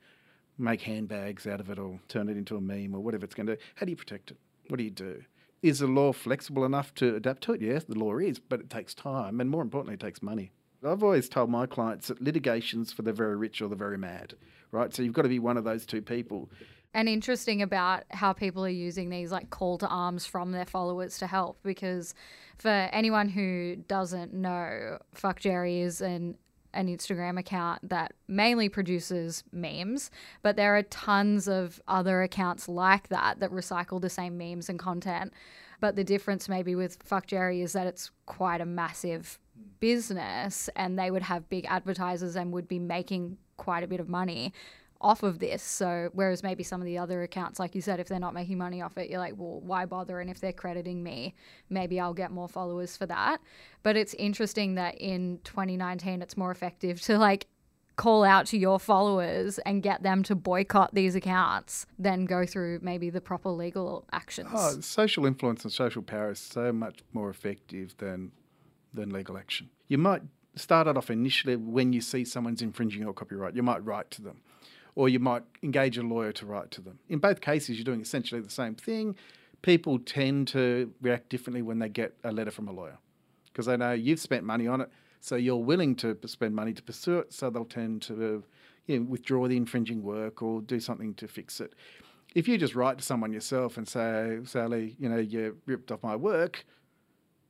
make 0.58 0.82
handbags 0.82 1.46
out 1.46 1.60
of 1.60 1.70
it 1.70 1.78
or 1.78 1.98
turn 2.08 2.28
it 2.28 2.36
into 2.36 2.56
a 2.56 2.60
meme 2.60 2.94
or 2.94 3.00
whatever 3.00 3.24
it's 3.24 3.34
going 3.34 3.46
to 3.46 3.56
do? 3.56 3.62
How 3.74 3.86
do 3.86 3.90
you 3.90 3.96
protect 3.96 4.30
it? 4.30 4.36
What 4.68 4.76
do 4.76 4.84
you 4.84 4.90
do? 4.90 5.22
Is 5.62 5.78
the 5.78 5.86
law 5.86 6.12
flexible 6.12 6.64
enough 6.64 6.94
to 6.96 7.16
adapt 7.16 7.42
to 7.44 7.52
it? 7.52 7.62
Yes, 7.62 7.84
the 7.84 7.98
law 7.98 8.18
is, 8.18 8.38
but 8.38 8.60
it 8.60 8.70
takes 8.70 8.94
time, 8.94 9.40
and 9.40 9.48
more 9.48 9.62
importantly, 9.62 9.94
it 9.94 10.00
takes 10.00 10.22
money. 10.22 10.50
I've 10.84 11.04
always 11.04 11.28
told 11.28 11.50
my 11.50 11.66
clients 11.66 12.08
that 12.08 12.20
litigation's 12.20 12.92
for 12.92 13.02
the 13.02 13.12
very 13.12 13.36
rich 13.36 13.62
or 13.62 13.68
the 13.68 13.76
very 13.76 13.98
mad, 13.98 14.34
right? 14.72 14.92
So 14.92 15.02
you've 15.02 15.12
got 15.12 15.22
to 15.22 15.28
be 15.28 15.38
one 15.38 15.56
of 15.56 15.62
those 15.62 15.86
two 15.86 16.02
people. 16.02 16.50
And 16.94 17.08
interesting 17.08 17.62
about 17.62 18.04
how 18.10 18.32
people 18.32 18.64
are 18.64 18.68
using 18.68 19.08
these 19.08 19.32
like 19.32 19.50
call 19.50 19.78
to 19.78 19.88
arms 19.88 20.26
from 20.26 20.52
their 20.52 20.66
followers 20.66 21.18
to 21.18 21.26
help 21.26 21.58
because 21.62 22.14
for 22.58 22.68
anyone 22.68 23.28
who 23.28 23.76
doesn't 23.88 24.34
know, 24.34 24.98
Fuck 25.14 25.40
Jerry 25.40 25.80
is 25.80 26.00
an 26.00 26.36
an 26.74 26.88
Instagram 26.88 27.38
account 27.38 27.86
that 27.86 28.14
mainly 28.28 28.66
produces 28.68 29.44
memes, 29.52 30.10
but 30.40 30.56
there 30.56 30.74
are 30.74 30.82
tons 30.82 31.46
of 31.46 31.82
other 31.86 32.22
accounts 32.22 32.66
like 32.66 33.08
that 33.08 33.40
that 33.40 33.50
recycle 33.50 34.00
the 34.00 34.08
same 34.08 34.38
memes 34.38 34.70
and 34.70 34.78
content. 34.78 35.32
But 35.80 35.96
the 35.96 36.04
difference 36.04 36.48
maybe 36.48 36.74
with 36.74 36.98
Fuck 37.02 37.26
Jerry 37.26 37.60
is 37.60 37.72
that 37.74 37.86
it's 37.86 38.10
quite 38.26 38.60
a 38.60 38.66
massive 38.66 39.38
business 39.80 40.70
and 40.76 40.98
they 40.98 41.10
would 41.10 41.22
have 41.22 41.48
big 41.48 41.66
advertisers 41.68 42.36
and 42.36 42.52
would 42.52 42.68
be 42.68 42.78
making 42.78 43.36
quite 43.56 43.84
a 43.84 43.88
bit 43.88 44.00
of 44.00 44.08
money 44.08 44.52
off 45.02 45.22
of 45.22 45.38
this. 45.38 45.62
So 45.62 46.10
whereas 46.12 46.42
maybe 46.42 46.62
some 46.62 46.80
of 46.80 46.86
the 46.86 46.98
other 46.98 47.22
accounts, 47.22 47.58
like 47.58 47.74
you 47.74 47.80
said, 47.80 48.00
if 48.00 48.08
they're 48.08 48.18
not 48.18 48.34
making 48.34 48.58
money 48.58 48.80
off 48.80 48.96
it, 48.96 49.10
you're 49.10 49.18
like, 49.18 49.34
well, 49.36 49.60
why 49.60 49.84
bother? 49.84 50.20
And 50.20 50.30
if 50.30 50.40
they're 50.40 50.52
crediting 50.52 51.02
me, 51.02 51.34
maybe 51.68 52.00
I'll 52.00 52.14
get 52.14 52.30
more 52.30 52.48
followers 52.48 52.96
for 52.96 53.06
that. 53.06 53.40
But 53.82 53.96
it's 53.96 54.14
interesting 54.14 54.76
that 54.76 54.96
in 54.96 55.40
2019, 55.44 56.22
it's 56.22 56.36
more 56.36 56.50
effective 56.50 57.00
to 57.02 57.18
like 57.18 57.46
call 57.96 58.24
out 58.24 58.46
to 58.46 58.58
your 58.58 58.78
followers 58.78 59.58
and 59.60 59.82
get 59.82 60.02
them 60.02 60.22
to 60.22 60.34
boycott 60.34 60.94
these 60.94 61.14
accounts 61.14 61.86
than 61.98 62.24
go 62.24 62.46
through 62.46 62.78
maybe 62.82 63.10
the 63.10 63.20
proper 63.20 63.50
legal 63.50 64.06
actions. 64.12 64.48
Oh, 64.52 64.80
social 64.80 65.26
influence 65.26 65.64
and 65.64 65.72
social 65.72 66.02
power 66.02 66.30
is 66.30 66.38
so 66.38 66.72
much 66.72 67.00
more 67.12 67.28
effective 67.28 67.94
than 67.98 68.32
than 68.94 69.10
legal 69.10 69.38
action. 69.38 69.70
You 69.88 69.98
might 69.98 70.22
start 70.54 70.86
it 70.86 70.96
off 70.96 71.10
initially 71.10 71.56
when 71.56 71.92
you 71.92 72.00
see 72.00 72.24
someone's 72.24 72.60
infringing 72.60 73.02
your 73.02 73.14
copyright. 73.14 73.56
You 73.56 73.62
might 73.62 73.84
write 73.84 74.10
to 74.12 74.22
them 74.22 74.42
or 74.94 75.08
you 75.08 75.18
might 75.18 75.42
engage 75.62 75.96
a 75.98 76.02
lawyer 76.02 76.32
to 76.32 76.46
write 76.46 76.70
to 76.72 76.80
them. 76.80 76.98
In 77.08 77.18
both 77.18 77.40
cases, 77.40 77.76
you're 77.76 77.84
doing 77.84 78.00
essentially 78.00 78.40
the 78.40 78.50
same 78.50 78.74
thing. 78.74 79.16
People 79.62 79.98
tend 79.98 80.48
to 80.48 80.92
react 81.00 81.28
differently 81.28 81.62
when 81.62 81.78
they 81.78 81.88
get 81.88 82.14
a 82.24 82.32
letter 82.32 82.50
from 82.50 82.68
a 82.68 82.72
lawyer 82.72 82.98
because 83.46 83.66
they 83.66 83.76
know 83.76 83.92
you've 83.92 84.20
spent 84.20 84.44
money 84.44 84.66
on 84.66 84.80
it, 84.80 84.90
so 85.20 85.36
you're 85.36 85.56
willing 85.56 85.94
to 85.96 86.16
spend 86.26 86.54
money 86.54 86.72
to 86.72 86.82
pursue 86.82 87.18
it, 87.18 87.32
so 87.32 87.50
they'll 87.50 87.64
tend 87.64 88.02
to 88.02 88.42
you 88.86 88.98
know, 88.98 89.06
withdraw 89.06 89.46
the 89.46 89.56
infringing 89.56 90.02
work 90.02 90.42
or 90.42 90.60
do 90.62 90.80
something 90.80 91.14
to 91.14 91.28
fix 91.28 91.60
it. 91.60 91.74
If 92.34 92.48
you 92.48 92.56
just 92.56 92.74
write 92.74 92.98
to 92.98 93.04
someone 93.04 93.32
yourself 93.32 93.76
and 93.76 93.86
say, 93.86 94.38
Sally, 94.44 94.96
you 94.98 95.08
know, 95.08 95.18
you 95.18 95.58
ripped 95.66 95.92
off 95.92 96.02
my 96.02 96.16
work, 96.16 96.64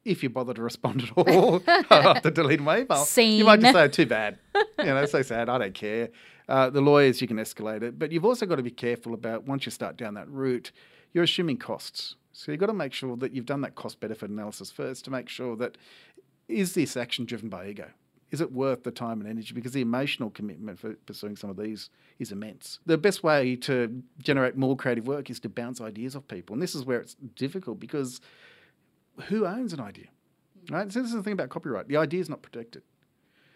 if 0.04 0.22
you 0.22 0.28
bother 0.28 0.52
to 0.54 0.62
respond 0.62 1.02
at 1.02 1.12
all 1.16 1.62
after 1.90 2.30
deleting 2.32 2.64
my 2.64 2.80
email, 2.80 3.04
Scene. 3.04 3.38
you 3.38 3.44
might 3.44 3.60
just 3.60 3.72
say, 3.72 3.88
too 3.88 4.06
bad. 4.06 4.38
You 4.78 4.86
know, 4.86 5.06
so 5.06 5.22
sad, 5.22 5.48
I 5.48 5.58
don't 5.58 5.74
care. 5.74 6.08
Uh, 6.52 6.68
the 6.68 6.82
lawyers, 6.82 7.22
you 7.22 7.26
can 7.26 7.38
escalate 7.38 7.82
it, 7.82 7.98
but 7.98 8.12
you've 8.12 8.26
also 8.26 8.44
got 8.44 8.56
to 8.56 8.62
be 8.62 8.70
careful 8.70 9.14
about 9.14 9.46
once 9.46 9.64
you 9.64 9.72
start 9.72 9.96
down 9.96 10.12
that 10.12 10.28
route, 10.28 10.70
you're 11.14 11.24
assuming 11.24 11.56
costs. 11.56 12.16
So 12.34 12.52
you've 12.52 12.60
got 12.60 12.66
to 12.66 12.74
make 12.74 12.92
sure 12.92 13.16
that 13.16 13.32
you've 13.32 13.46
done 13.46 13.62
that 13.62 13.74
cost 13.74 14.00
benefit 14.00 14.28
analysis 14.28 14.70
first 14.70 15.02
to 15.06 15.10
make 15.10 15.30
sure 15.30 15.56
that 15.56 15.78
is 16.48 16.74
this 16.74 16.94
action 16.94 17.24
driven 17.24 17.48
by 17.48 17.68
ego? 17.68 17.88
Is 18.30 18.42
it 18.42 18.52
worth 18.52 18.82
the 18.82 18.90
time 18.90 19.22
and 19.22 19.30
energy? 19.30 19.54
Because 19.54 19.72
the 19.72 19.80
emotional 19.80 20.28
commitment 20.28 20.78
for 20.78 20.92
pursuing 21.06 21.36
some 21.36 21.48
of 21.48 21.56
these 21.56 21.88
is 22.18 22.32
immense. 22.32 22.80
The 22.84 22.98
best 22.98 23.22
way 23.22 23.56
to 23.56 24.02
generate 24.18 24.54
more 24.54 24.76
creative 24.76 25.06
work 25.06 25.30
is 25.30 25.40
to 25.40 25.48
bounce 25.48 25.80
ideas 25.80 26.14
off 26.14 26.28
people. 26.28 26.52
And 26.52 26.62
this 26.62 26.74
is 26.74 26.84
where 26.84 27.00
it's 27.00 27.16
difficult 27.34 27.80
because 27.80 28.20
who 29.28 29.46
owns 29.46 29.72
an 29.72 29.80
idea? 29.80 30.08
Right? 30.70 30.92
So 30.92 31.00
this 31.00 31.12
is 31.12 31.16
the 31.16 31.22
thing 31.22 31.32
about 31.32 31.48
copyright. 31.48 31.88
The 31.88 31.96
idea 31.96 32.20
is 32.20 32.28
not 32.28 32.42
protected. 32.42 32.82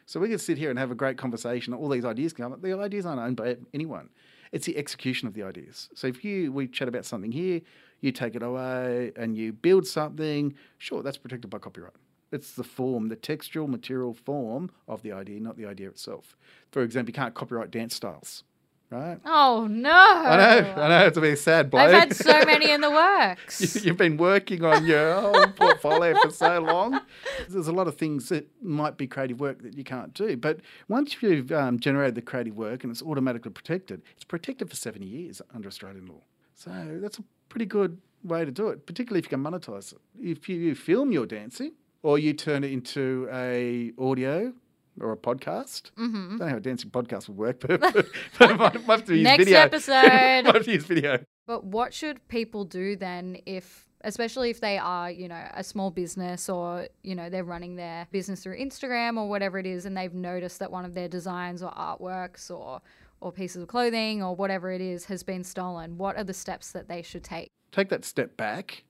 So 0.07 0.21
we 0.21 0.29
can 0.29 0.39
sit 0.39 0.57
here 0.57 0.71
and 0.71 0.79
have 0.79 0.93
a 0.93 0.95
great 0.95 1.19
conversation. 1.19 1.75
All 1.75 1.89
these 1.89 2.05
ideas 2.05 2.33
come 2.33 2.53
up. 2.53 2.63
The 2.63 2.79
ideas 2.79 3.05
aren't 3.05 3.21
owned 3.21 3.37
by 3.37 3.57
anyone. 3.75 4.09
It's 4.53 4.67
the 4.67 4.77
execution 4.77 5.27
of 5.27 5.35
the 5.35 5.43
ideas. 5.43 5.89
So 5.95 6.07
if 6.07 6.25
you 6.25 6.53
we 6.53 6.69
chat 6.69 6.87
about 6.87 7.05
something 7.05 7.33
here, 7.33 7.61
you 8.01 8.13
take 8.13 8.37
it 8.37 8.43
away 8.43 9.13
and 9.17 9.37
you 9.37 9.53
build 9.53 9.87
something, 9.87 10.55
sure, 10.79 11.03
that's 11.03 11.19
protected 11.19 11.51
by 11.51 11.59
copyright. 11.59 11.95
It's 12.31 12.53
the 12.53 12.65
form, 12.65 13.09
the 13.09 13.17
textual 13.17 13.67
material 13.67 14.15
form 14.15 14.71
of 14.87 15.03
the 15.03 15.13
idea, 15.13 15.41
not 15.41 15.57
the 15.57 15.67
idea 15.67 15.89
itself. 15.89 16.37
For 16.71 16.83
example, 16.83 17.11
you 17.11 17.15
can't 17.15 17.35
copyright 17.35 17.71
dance 17.71 17.95
styles 17.95 18.45
right? 18.91 19.19
Oh 19.25 19.67
no! 19.71 19.91
I 19.91 20.37
know, 20.37 20.73
I 20.83 20.89
know. 20.89 21.07
It's 21.07 21.17
a 21.17 21.21
bit 21.21 21.39
sad, 21.39 21.71
bloke. 21.71 21.83
I've 21.83 21.93
had 21.93 22.17
so 22.17 22.45
many 22.45 22.71
in 22.71 22.81
the 22.81 22.91
works. 22.91 23.61
You- 23.77 23.83
You've 23.87 23.97
been 23.97 24.17
working 24.17 24.65
on 24.65 24.85
your 24.87 25.21
whole 25.21 25.47
portfolio 25.49 26.15
for 26.21 26.31
so 26.31 26.61
long. 26.61 27.01
There's 27.49 27.69
a 27.69 27.73
lot 27.73 27.89
of 27.89 27.97
things 27.97 28.29
that 28.31 28.49
might 28.63 28.97
be 28.97 29.07
creative 29.07 29.41
work 29.41 29.63
that 29.63 29.75
you 29.77 29.85
can't 29.85 30.13
do. 30.15 30.37
But 30.37 30.61
once 30.89 31.23
you've 31.23 31.51
um, 31.53 31.79
generated 31.79 32.15
the 32.15 32.23
creative 32.23 32.57
work 32.57 32.83
and 32.85 32.91
it's 32.91 33.03
automatically 33.03 33.51
protected, 33.53 34.03
it's 34.15 34.25
protected 34.25 34.69
for 34.71 34.77
70 34.77 35.07
years 35.07 35.41
under 35.55 35.69
Australian 35.69 36.07
law. 36.07 36.23
So 36.55 36.71
that's 37.01 37.19
a 37.19 37.25
pretty 37.49 37.67
good 37.67 37.99
way 38.25 38.45
to 38.45 38.51
do 38.51 38.69
it, 38.69 38.87
particularly 38.87 39.19
if 39.21 39.27
you 39.27 39.31
can 39.31 39.43
monetize 39.43 39.93
it. 39.93 39.99
If 40.21 40.49
you 40.49 40.75
film 40.75 41.13
your 41.13 41.27
dancing 41.27 41.73
or 42.03 42.19
you 42.19 42.33
turn 42.33 42.65
it 42.65 42.73
into 42.73 43.29
a 43.33 43.93
audio 43.99 44.53
or 45.01 45.13
a 45.13 45.17
podcast. 45.17 45.91
Mm-hmm. 45.99 46.17
I 46.17 46.29
don't 46.29 46.39
know 46.39 46.49
how 46.49 46.57
a 46.57 46.61
dancing 46.61 46.91
podcast 46.91 47.29
would 47.29 47.37
work, 47.37 47.61
but, 47.67 47.81
but 47.81 48.07
I 48.41 48.47
might, 48.55 48.87
might 48.87 48.99
have 48.99 49.05
to 49.07 49.15
use 49.15 49.25
Next 49.25 49.45
video. 49.45 49.59
episode. 49.61 49.93
might 50.45 50.55
have 50.55 50.65
to 50.65 50.73
use 50.73 50.85
video. 50.85 51.25
But 51.47 51.65
what 51.65 51.95
should 51.95 52.27
people 52.29 52.65
do 52.65 52.97
then 52.97 53.39
if 53.47 53.87
especially 54.03 54.51
if 54.51 54.61
they 54.61 54.79
are, 54.79 55.11
you 55.11 55.27
know, 55.27 55.49
a 55.55 55.65
small 55.65 55.91
business 55.91 56.49
or, 56.49 56.87
you 57.03 57.15
know, 57.15 57.29
they're 57.29 57.43
running 57.43 57.75
their 57.75 58.07
business 58.13 58.43
through 58.43 58.57
Instagram 58.59 59.17
or 59.19 59.29
whatever 59.29 59.59
it 59.59 59.67
is 59.67 59.85
and 59.85 59.97
they've 59.97 60.15
noticed 60.15 60.61
that 60.61 60.71
one 60.71 60.85
of 60.85 60.95
their 60.95 61.09
designs 61.09 61.63
or 61.63 61.73
artworks 61.73 62.51
or 62.51 62.81
or 63.21 63.33
pieces 63.33 63.63
of 63.63 63.69
clothing 63.69 64.23
or 64.23 64.37
whatever 64.37 64.71
it 64.71 64.81
is 64.81 65.07
has 65.07 65.23
been 65.23 65.43
stolen. 65.43 65.97
What 65.97 66.17
are 66.17 66.25
the 66.25 66.35
steps 66.35 66.73
that 66.73 66.89
they 66.89 67.03
should 67.03 67.25
take? 67.25 67.49
Take 67.73 67.89
that 67.89 68.05
step 68.05 68.37
back 68.37 68.85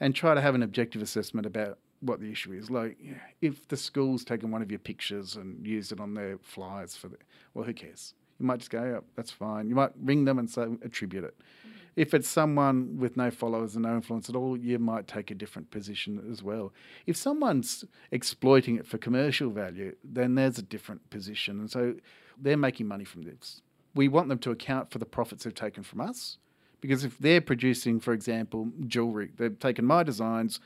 and 0.00 0.14
try 0.14 0.34
to 0.34 0.40
have 0.40 0.54
an 0.54 0.62
objective 0.62 1.00
assessment 1.00 1.46
about 1.46 1.78
what 2.02 2.20
the 2.20 2.30
issue 2.30 2.52
is. 2.52 2.70
Like, 2.70 2.98
if 3.40 3.66
the 3.68 3.76
school's 3.76 4.24
taken 4.24 4.50
one 4.50 4.60
of 4.60 4.70
your 4.70 4.78
pictures 4.78 5.36
and 5.36 5.66
used 5.66 5.92
it 5.92 6.00
on 6.00 6.14
their 6.14 6.38
flyers 6.42 6.96
for 6.96 7.08
the, 7.08 7.16
well, 7.54 7.64
who 7.64 7.72
cares? 7.72 8.14
You 8.38 8.46
might 8.46 8.58
just 8.58 8.70
go, 8.70 8.78
oh, 8.78 9.04
that's 9.14 9.30
fine. 9.30 9.68
You 9.68 9.74
might 9.74 9.92
ring 10.02 10.24
them 10.24 10.38
and 10.38 10.50
say, 10.50 10.66
attribute 10.82 11.24
it. 11.24 11.36
Mm-hmm. 11.38 11.78
If 11.94 12.14
it's 12.14 12.28
someone 12.28 12.98
with 12.98 13.16
no 13.16 13.30
followers 13.30 13.74
and 13.74 13.84
no 13.84 13.94
influence 13.94 14.28
at 14.28 14.34
all, 14.34 14.56
you 14.56 14.78
might 14.78 15.06
take 15.06 15.30
a 15.30 15.34
different 15.34 15.70
position 15.70 16.26
as 16.30 16.42
well. 16.42 16.72
If 17.06 17.16
someone's 17.16 17.84
exploiting 18.10 18.76
it 18.76 18.86
for 18.86 18.98
commercial 18.98 19.50
value, 19.50 19.94
then 20.02 20.34
there's 20.34 20.58
a 20.58 20.62
different 20.62 21.08
position. 21.10 21.60
And 21.60 21.70
so 21.70 21.94
they're 22.36 22.56
making 22.56 22.88
money 22.88 23.04
from 23.04 23.22
this. 23.22 23.62
We 23.94 24.08
want 24.08 24.28
them 24.28 24.38
to 24.38 24.50
account 24.50 24.90
for 24.90 24.98
the 24.98 25.06
profits 25.06 25.44
they've 25.44 25.54
taken 25.54 25.82
from 25.82 26.00
us. 26.00 26.38
Because 26.80 27.04
if 27.04 27.16
they're 27.18 27.40
producing, 27.40 28.00
for 28.00 28.12
example, 28.12 28.72
jewelry, 28.86 29.30
they've 29.36 29.58
taken 29.58 29.84
my 29.84 30.02
designs, 30.02 30.58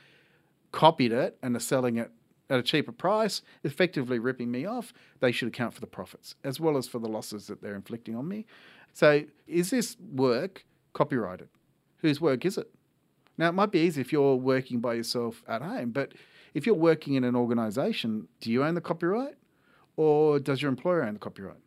copied 0.77 1.11
it, 1.11 1.35
and 1.41 1.55
are 1.55 1.59
selling 1.59 1.97
it 1.97 2.11
at 2.51 2.59
a 2.59 2.61
cheaper 2.61 2.91
price, 2.91 3.41
effectively 3.63 4.19
ripping 4.19 4.51
me 4.51 4.63
off, 4.63 4.93
they 5.21 5.31
should 5.31 5.47
account 5.47 5.73
for 5.73 5.81
the 5.81 5.87
profits 5.87 6.35
as 6.43 6.59
well 6.59 6.77
as 6.77 6.87
for 6.87 6.99
the 6.99 7.07
losses 7.07 7.47
that 7.47 7.63
they're 7.63 7.75
inflicting 7.75 8.15
on 8.15 8.27
me. 8.27 8.45
So, 8.93 9.23
is 9.47 9.71
this 9.71 9.97
work 10.13 10.65
copyrighted? 10.93 11.49
Whose 11.97 12.21
work 12.21 12.45
is 12.45 12.59
it? 12.59 12.69
Now, 13.39 13.49
it 13.49 13.53
might 13.53 13.71
be 13.71 13.79
easy 13.79 14.01
if 14.01 14.13
you're 14.13 14.35
working 14.35 14.79
by 14.79 14.93
yourself 14.93 15.43
at 15.47 15.63
home, 15.63 15.89
but 15.89 16.13
if 16.53 16.67
you're 16.67 16.75
working 16.75 17.15
in 17.15 17.23
an 17.23 17.35
organisation, 17.35 18.27
do 18.39 18.51
you 18.51 18.63
own 18.63 18.75
the 18.75 18.81
copyright 18.81 19.33
or 19.95 20.37
does 20.37 20.61
your 20.61 20.69
employer 20.69 21.01
own 21.01 21.13
the 21.13 21.19
copyright? 21.19 21.57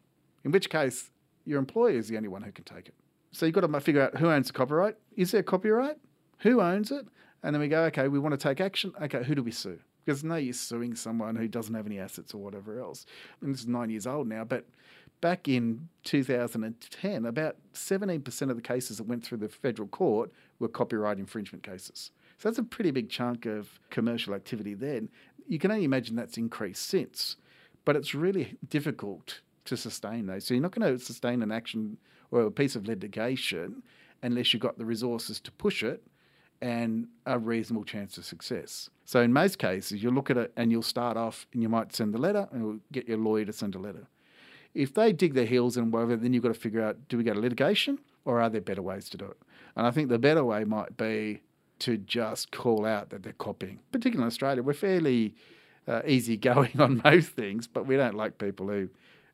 In 0.45 0.53
which 0.53 0.71
case, 0.71 1.11
your 1.45 1.59
employer 1.59 1.99
is 1.99 2.07
the 2.07 2.17
only 2.17 2.29
one 2.29 2.43
who 2.43 2.53
can 2.53 2.65
take 2.65 2.87
it. 2.87 2.95
So 3.33 3.45
you've 3.45 3.57
got 3.57 3.63
to 3.63 3.81
figure 3.81 4.03
out 4.03 4.19
who 4.19 4.31
owns 4.31 4.47
the 4.47 4.53
copyright. 4.53 4.97
Is 5.17 5.33
there 5.33 5.43
copyright? 5.43 5.97
Who 6.39 6.61
owns 6.61 6.93
it? 6.93 7.09
And 7.43 7.55
then 7.55 7.61
we 7.61 7.69
go, 7.69 7.85
okay, 7.85 8.09
we 8.09 8.19
want 8.19 8.33
to 8.33 8.39
take 8.39 8.61
action. 8.61 8.93
Okay, 9.01 9.23
who 9.23 9.35
do 9.35 9.43
we 9.43 9.51
sue? 9.51 9.79
Because 10.05 10.25
no 10.25 10.37
use 10.37 10.61
suing 10.61 10.95
someone 10.95 11.37
who 11.37 11.49
doesn't 11.49 11.75
have 11.75 11.87
any 11.87 11.99
assets 11.99 12.35
or 12.35 12.39
whatever 12.39 12.81
else. 12.81 13.07
And 13.41 13.53
this 13.53 13.61
is 13.61 13.67
nine 13.67 13.91
years 13.91 14.07
old 14.07 14.29
now, 14.29 14.45
but 14.45 14.67
back 15.21 15.49
in 15.49 15.89
2010, 16.05 17.27
about 17.27 17.57
17% 17.75 18.51
of 18.51 18.57
the 18.57 18.63
cases 18.63 18.99
that 18.99 19.07
went 19.07 19.25
through 19.25 19.39
the 19.39 19.49
federal 19.49 19.89
court 19.89 20.33
were 20.59 20.69
copyright 20.69 21.19
infringement 21.19 21.63
cases. 21.63 22.11
So 22.39 22.49
that's 22.49 22.59
a 22.59 22.63
pretty 22.63 22.91
big 22.91 23.11
chunk 23.11 23.47
of 23.47 23.79
commercial 23.91 24.35
activity 24.35 24.75
then. 24.75 25.11
You 25.47 25.59
can 25.59 25.71
only 25.71 25.85
imagine 25.85 26.17
that's 26.17 26.39
increased 26.39 26.87
since, 26.87 27.37
but 27.85 27.97
it's 27.97 28.15
really 28.15 28.57
difficult 28.69 29.41
to 29.67 29.77
sustain 29.77 30.27
those. 30.27 30.47
So 30.47 30.55
you're 30.55 30.63
not 30.63 30.75
going 30.75 30.91
to 30.91 31.05
sustain 31.05 31.43
an 31.43 31.53
action 31.53 31.99
or 32.31 32.43
a 32.43 32.51
piece 32.51 32.77
of 32.77 32.87
litigation 32.87 33.83
unless 34.23 34.53
you've 34.53 34.63
got 34.63 34.79
the 34.79 34.85
resources 34.85 35.41
to 35.41 35.53
push 35.53 35.83
it 35.83 36.03
and 36.63 37.09
a 37.27 37.39
reasonable 37.39 37.85
chance 37.85 38.19
of 38.19 38.25
success. 38.25 38.91
So 39.05 39.21
in 39.23 39.33
most 39.33 39.59
cases, 39.59 40.03
you 40.03 40.11
look 40.11 40.31
at 40.31 40.37
it 40.37 40.53
and 40.57 40.71
you'll 40.71 40.83
start 40.83 41.17
off 41.17 41.47
and 41.53 41.63
you 41.63 41.69
might 41.69 41.95
send 41.95 42.15
a 42.15 42.19
letter 42.19 42.49
and 42.53 42.63
you'll 42.63 42.79
get 42.93 43.09
your 43.09 43.19
lawyer 43.19 43.45
to 43.45 43.53
send 43.53 43.75
a 43.75 43.79
letter. 43.79 44.07
If 44.75 44.95
they 44.95 45.13
dig 45.13 45.35
their 45.35 45.47
heels 45.47 45.77
and 45.77 45.93
whatever, 45.93 46.17
then 46.17 46.33
you've 46.33 46.43
got 46.43 46.55
to 46.55 46.61
figure 46.61 46.83
out 46.83 47.09
do 47.09 47.17
we 47.17 47.25
go 47.25 47.35
to 47.35 47.41
litigation 47.41 47.99
or 48.25 48.41
are 48.41 48.51
there 48.51 48.61
better 48.61 48.83
ways 48.83 49.09
to 49.11 49.17
do 49.17 49.25
it? 49.25 49.39
And 49.77 49.87
I 49.87 49.91
think 49.91 50.09
the 50.09 50.19
better 50.19 50.45
way 50.45 50.65
might 50.65 50.97
be 50.97 51.41
to 51.81 51.97
just 51.97 52.53
call 52.53 52.85
out 52.85 53.11
that 53.11 53.23
they're 53.23 53.33
copying. 53.33 53.81
Particularly 53.91 54.25
in 54.25 54.27
Australia, 54.27 54.63
we're 54.63 54.75
fairly 54.75 55.35
uh, 55.89 56.03
easygoing 56.07 56.73
on 56.79 57.01
most 57.05 57.31
things, 57.31 57.67
but 57.67 57.87
we 57.87 57.97
don't 57.97 58.15
like 58.15 58.39
people 58.39 58.69
who 58.69 58.89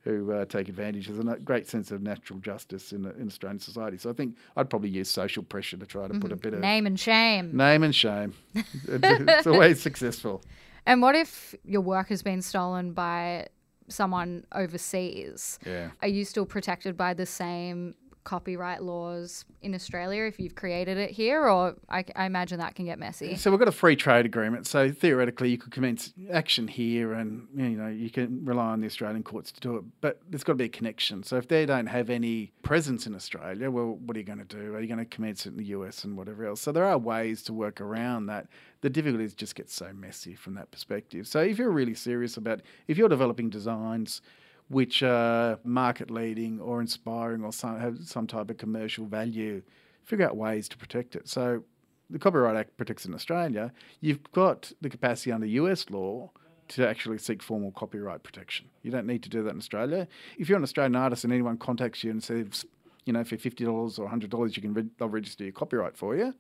who 0.07 0.33
uh, 0.33 0.45
take 0.45 0.69
advantage. 0.69 1.09
There's 1.09 1.19
a 1.19 1.37
great 1.40 1.66
sense 1.66 1.90
of 1.90 2.01
natural 2.01 2.38
justice 2.38 2.92
in, 2.92 3.05
in 3.19 3.27
Australian 3.27 3.59
society. 3.59 3.99
So 3.99 4.11
I 4.11 4.12
think 4.12 4.37
I'd 4.57 4.71
probably 4.71 4.88
use 4.88 5.11
social 5.11 5.42
pressure 5.42 5.77
to 5.77 5.85
try 5.85 6.03
to 6.03 6.14
mm-hmm. 6.14 6.21
put 6.21 6.33
a 6.33 6.37
bit 6.37 6.55
of 6.55 6.61
name 6.61 6.87
and 6.87 6.99
shame. 6.99 7.57
Name 7.57 7.83
and 7.83 7.95
shame. 7.95 8.35
it's 8.55 9.47
always 9.47 9.83
successful. 9.83 10.42
And 10.87 11.03
what 11.03 11.16
if 11.16 11.55
your 11.64 11.81
work 11.81 12.09
has 12.11 12.23
been 12.23 12.40
stolen 12.40 12.92
by 12.92 13.49
someone 13.88 14.45
overseas? 14.53 15.59
Yeah. 15.66 15.90
Are 16.01 16.09
you 16.09 16.25
still 16.25 16.47
protected 16.47 16.97
by 16.97 17.12
the 17.12 17.27
same 17.27 17.97
copyright 18.26 18.82
laws 18.82 19.44
in 19.62 19.72
Australia 19.72 20.24
if 20.24 20.40
you've 20.40 20.56
created 20.56 20.98
it 20.98 21.12
here, 21.12 21.48
or 21.48 21.76
I, 21.88 22.04
I, 22.16 22.26
imagine 22.26 22.58
that 22.58 22.74
can 22.74 22.84
get 22.84 22.98
messy. 22.98 23.36
So 23.36 23.52
we've 23.52 23.60
got 23.60 23.68
a 23.68 23.72
free 23.72 23.94
trade 23.94 24.26
agreement. 24.26 24.66
So 24.66 24.90
theoretically, 24.90 25.48
you 25.48 25.58
could 25.58 25.70
commence 25.70 26.12
action 26.32 26.66
here, 26.66 27.12
and 27.12 27.46
you 27.56 27.70
know 27.70 27.86
you 27.86 28.10
can 28.10 28.44
rely 28.44 28.72
on 28.72 28.80
the 28.80 28.86
Australian 28.86 29.22
courts 29.22 29.52
to 29.52 29.60
do 29.60 29.76
it. 29.76 29.84
But 30.00 30.20
there's 30.28 30.42
got 30.42 30.54
to 30.54 30.56
be 30.56 30.64
a 30.64 30.68
connection. 30.68 31.22
So 31.22 31.36
if 31.36 31.46
they 31.46 31.64
don't 31.64 31.86
have 31.86 32.10
any 32.10 32.52
presence 32.62 33.06
in 33.06 33.14
Australia, 33.14 33.70
well, 33.70 33.96
what 34.04 34.16
are 34.16 34.20
you 34.20 34.26
going 34.26 34.44
to 34.44 34.44
do? 34.44 34.74
Are 34.74 34.80
you 34.80 34.88
going 34.88 34.98
to 34.98 35.04
commence 35.04 35.46
it 35.46 35.50
in 35.50 35.56
the 35.56 35.66
US 35.66 36.02
and 36.02 36.16
whatever 36.16 36.44
else? 36.44 36.60
So 36.60 36.72
there 36.72 36.84
are 36.84 36.98
ways 36.98 37.44
to 37.44 37.52
work 37.52 37.80
around 37.80 38.26
that. 38.26 38.48
The 38.80 38.90
difficulties 38.90 39.34
just 39.34 39.54
get 39.54 39.70
so 39.70 39.92
messy 39.92 40.34
from 40.34 40.54
that 40.54 40.72
perspective. 40.72 41.28
So 41.28 41.40
if 41.40 41.58
you're 41.58 41.70
really 41.70 41.94
serious 41.94 42.36
about 42.36 42.60
if 42.88 42.98
you're 42.98 43.08
developing 43.08 43.50
designs 43.50 44.20
which 44.68 45.02
are 45.02 45.59
market 45.64 46.11
leading 46.11 46.61
or 46.61 46.81
inspiring 46.81 47.44
or 47.44 47.52
some, 47.52 47.79
have 47.79 47.98
some 48.05 48.26
type 48.26 48.50
of 48.50 48.57
commercial 48.57 49.07
value, 49.07 49.62
figure 50.05 50.26
out 50.26 50.37
ways 50.37 50.68
to 50.68 50.76
protect 50.76 51.14
it. 51.14 51.29
So 51.29 51.62
the 52.11 52.18
Copyright 52.18 52.57
Act 52.57 52.76
protects 52.76 53.07
in 53.07 53.14
Australia. 53.14 53.72
You've 54.00 54.31
got 54.33 54.72
the 54.81 54.90
capacity 54.90 55.33
under 55.33 55.46
US 55.46 55.88
law 55.90 56.31
to 56.68 56.88
actually 56.88 57.18
seek 57.18 57.42
formal 57.42 57.70
copyright 57.70 58.24
protection. 58.24 58.66
You 58.83 58.90
don't 58.90 59.07
need 59.07 59.22
to 59.22 59.29
do 59.29 59.42
that 59.44 59.50
in 59.50 59.59
Australia. 59.59 60.09
If 60.37 60.48
you're 60.48 60.59
an 60.59 60.64
Australian 60.64 60.96
artist 60.96 61.22
and 61.22 61.33
anyone 61.33 61.59
contacts 61.59 62.02
you 62.02 62.11
and 62.11 62.22
says, 62.22 62.64
you 63.05 63.12
know, 63.12 63.22
for 63.22 63.37
fifty 63.37 63.64
dollars 63.64 64.00
or 64.00 64.09
hundred 64.09 64.31
dollars, 64.31 64.57
you 64.57 64.62
can 64.62 64.74
re- 64.74 64.90
they'll 64.98 65.09
register 65.09 65.44
your 65.44 65.52
copyright 65.52 65.96
for 65.96 66.16
you. 66.16 66.35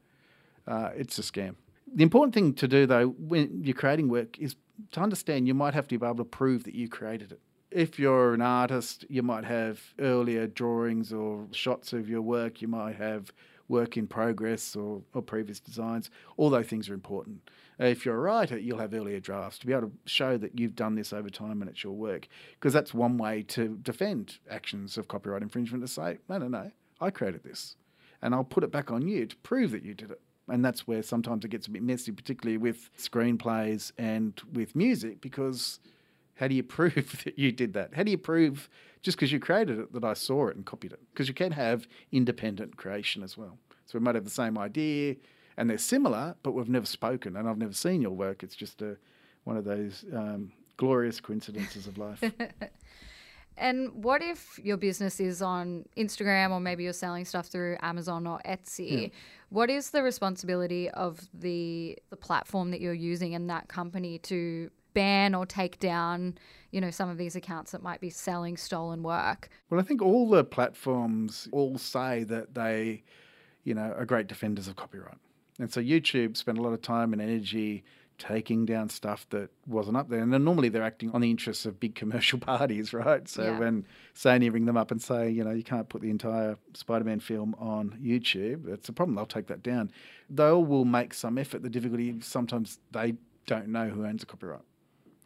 Uh, 0.66 0.90
it's 0.96 1.16
a 1.20 1.22
scam. 1.22 1.54
The 1.94 2.02
important 2.02 2.34
thing 2.34 2.54
to 2.54 2.66
do 2.66 2.86
though 2.86 3.08
when 3.10 3.62
you're 3.62 3.76
creating 3.76 4.08
work 4.08 4.36
is 4.40 4.56
to 4.90 5.00
understand 5.00 5.46
you 5.46 5.54
might 5.54 5.74
have 5.74 5.86
to 5.88 5.98
be 5.98 6.04
able 6.04 6.16
to 6.16 6.24
prove 6.24 6.64
that 6.64 6.74
you 6.74 6.88
created 6.88 7.30
it 7.30 7.40
if 7.76 7.98
you're 7.98 8.32
an 8.32 8.40
artist, 8.40 9.04
you 9.10 9.22
might 9.22 9.44
have 9.44 9.78
earlier 9.98 10.46
drawings 10.46 11.12
or 11.12 11.46
shots 11.50 11.92
of 11.92 12.08
your 12.08 12.22
work. 12.22 12.62
You 12.62 12.68
might 12.68 12.96
have 12.96 13.30
work 13.68 13.98
in 13.98 14.06
progress 14.06 14.74
or, 14.74 15.02
or 15.12 15.20
previous 15.20 15.60
designs. 15.60 16.08
All 16.38 16.48
those 16.48 16.68
things 16.68 16.88
are 16.88 16.94
important. 16.94 17.42
If 17.78 18.06
you're 18.06 18.16
a 18.16 18.20
writer, 18.20 18.56
you'll 18.58 18.78
have 18.78 18.94
earlier 18.94 19.20
drafts 19.20 19.58
to 19.58 19.66
be 19.66 19.74
able 19.74 19.88
to 19.88 19.92
show 20.06 20.38
that 20.38 20.58
you've 20.58 20.74
done 20.74 20.94
this 20.94 21.12
over 21.12 21.28
time 21.28 21.60
and 21.60 21.68
it's 21.70 21.84
your 21.84 21.92
work. 21.92 22.28
Because 22.52 22.72
that's 22.72 22.94
one 22.94 23.18
way 23.18 23.42
to 23.48 23.76
defend 23.82 24.38
actions 24.50 24.96
of 24.96 25.08
copyright 25.08 25.42
infringement 25.42 25.84
to 25.84 25.88
say, 25.88 26.16
no, 26.30 26.38
no, 26.38 26.48
no, 26.48 26.70
I 27.02 27.10
created 27.10 27.44
this. 27.44 27.76
And 28.22 28.34
I'll 28.34 28.42
put 28.42 28.64
it 28.64 28.72
back 28.72 28.90
on 28.90 29.06
you 29.06 29.26
to 29.26 29.36
prove 29.36 29.72
that 29.72 29.84
you 29.84 29.92
did 29.92 30.12
it. 30.12 30.22
And 30.48 30.64
that's 30.64 30.86
where 30.86 31.02
sometimes 31.02 31.44
it 31.44 31.48
gets 31.48 31.66
a 31.66 31.70
bit 31.70 31.82
messy, 31.82 32.10
particularly 32.10 32.56
with 32.56 32.88
screenplays 32.96 33.92
and 33.98 34.40
with 34.50 34.74
music, 34.74 35.20
because 35.20 35.78
how 36.36 36.48
do 36.48 36.54
you 36.54 36.62
prove 36.78 37.22
that 37.24 37.38
you 37.38 37.52
did 37.52 37.74
that? 37.74 37.94
How 37.94 38.02
do 38.02 38.10
you 38.10 38.18
prove 38.18 38.68
just 39.02 39.16
because 39.16 39.32
you 39.32 39.40
created 39.40 39.78
it 39.78 39.92
that 39.92 40.04
I 40.04 40.14
saw 40.14 40.48
it 40.48 40.56
and 40.56 40.64
copied 40.64 40.92
it? 40.92 41.00
Because 41.12 41.28
you 41.28 41.34
can 41.34 41.52
have 41.52 41.86
independent 42.12 42.76
creation 42.76 43.22
as 43.22 43.36
well. 43.36 43.58
So 43.86 43.98
we 43.98 44.04
might 44.04 44.14
have 44.14 44.24
the 44.24 44.30
same 44.30 44.58
idea 44.58 45.16
and 45.56 45.70
they're 45.70 45.78
similar, 45.78 46.36
but 46.42 46.52
we've 46.52 46.68
never 46.68 46.86
spoken 46.86 47.36
and 47.36 47.48
I've 47.48 47.58
never 47.58 47.72
seen 47.72 48.02
your 48.02 48.10
work. 48.10 48.42
It's 48.42 48.54
just 48.56 48.82
a, 48.82 48.96
one 49.44 49.56
of 49.56 49.64
those 49.64 50.04
um, 50.12 50.52
glorious 50.76 51.20
coincidences 51.20 51.86
of 51.86 51.96
life. 51.98 52.22
and 53.56 53.90
what 54.04 54.22
if 54.22 54.58
your 54.62 54.76
business 54.76 55.20
is 55.20 55.40
on 55.40 55.86
Instagram 55.96 56.50
or 56.50 56.60
maybe 56.60 56.84
you're 56.84 56.92
selling 56.92 57.24
stuff 57.24 57.46
through 57.46 57.76
Amazon 57.80 58.26
or 58.26 58.40
Etsy? 58.44 59.02
Yeah. 59.02 59.08
What 59.48 59.70
is 59.70 59.90
the 59.90 60.02
responsibility 60.02 60.90
of 60.90 61.20
the 61.32 61.96
the 62.10 62.16
platform 62.16 62.72
that 62.72 62.80
you're 62.80 62.92
using 62.92 63.34
and 63.34 63.48
that 63.48 63.68
company 63.68 64.18
to 64.18 64.70
ban 64.96 65.34
or 65.34 65.44
take 65.44 65.78
down, 65.78 66.38
you 66.70 66.80
know, 66.80 66.90
some 66.90 67.10
of 67.10 67.18
these 67.18 67.36
accounts 67.36 67.70
that 67.72 67.82
might 67.82 68.00
be 68.00 68.08
selling 68.08 68.56
stolen 68.56 69.02
work? 69.02 69.50
Well, 69.68 69.78
I 69.78 69.82
think 69.82 70.00
all 70.00 70.28
the 70.28 70.42
platforms 70.42 71.48
all 71.52 71.76
say 71.76 72.24
that 72.24 72.54
they, 72.54 73.02
you 73.62 73.74
know, 73.74 73.94
are 73.96 74.06
great 74.06 74.26
defenders 74.26 74.66
of 74.66 74.76
copyright. 74.76 75.18
And 75.58 75.70
so 75.70 75.82
YouTube 75.82 76.36
spent 76.36 76.56
a 76.56 76.62
lot 76.62 76.72
of 76.72 76.80
time 76.80 77.12
and 77.12 77.20
energy 77.20 77.84
taking 78.18 78.64
down 78.64 78.88
stuff 78.88 79.26
that 79.28 79.50
wasn't 79.66 79.98
up 79.98 80.08
there. 80.08 80.20
And 80.20 80.32
then 80.32 80.44
normally 80.44 80.70
they're 80.70 80.82
acting 80.82 81.10
on 81.12 81.20
the 81.20 81.30
interests 81.30 81.66
of 81.66 81.78
big 81.78 81.94
commercial 82.02 82.38
parties, 82.38 82.94
right? 82.94 83.28
So 83.28 83.42
yeah. 83.42 83.58
when 83.58 83.86
Sony 84.14 84.50
ring 84.50 84.64
them 84.64 84.78
up 84.78 84.90
and 84.90 85.02
say, 85.02 85.28
you 85.28 85.44
know, 85.44 85.50
you 85.50 85.62
can't 85.62 85.90
put 85.90 86.00
the 86.00 86.08
entire 86.08 86.56
Spider-Man 86.72 87.20
film 87.20 87.54
on 87.58 87.98
YouTube, 88.02 88.66
it's 88.68 88.88
a 88.88 88.94
problem. 88.94 89.14
They'll 89.14 89.26
take 89.26 89.48
that 89.48 89.62
down. 89.62 89.90
They 90.30 90.48
all 90.48 90.64
will 90.64 90.86
make 90.86 91.12
some 91.12 91.36
effort. 91.36 91.62
The 91.62 91.68
difficulty 91.68 92.18
sometimes 92.22 92.78
they 92.92 93.14
don't 93.46 93.68
know 93.68 93.88
who 93.88 94.06
owns 94.06 94.20
the 94.20 94.26
copyright. 94.26 94.62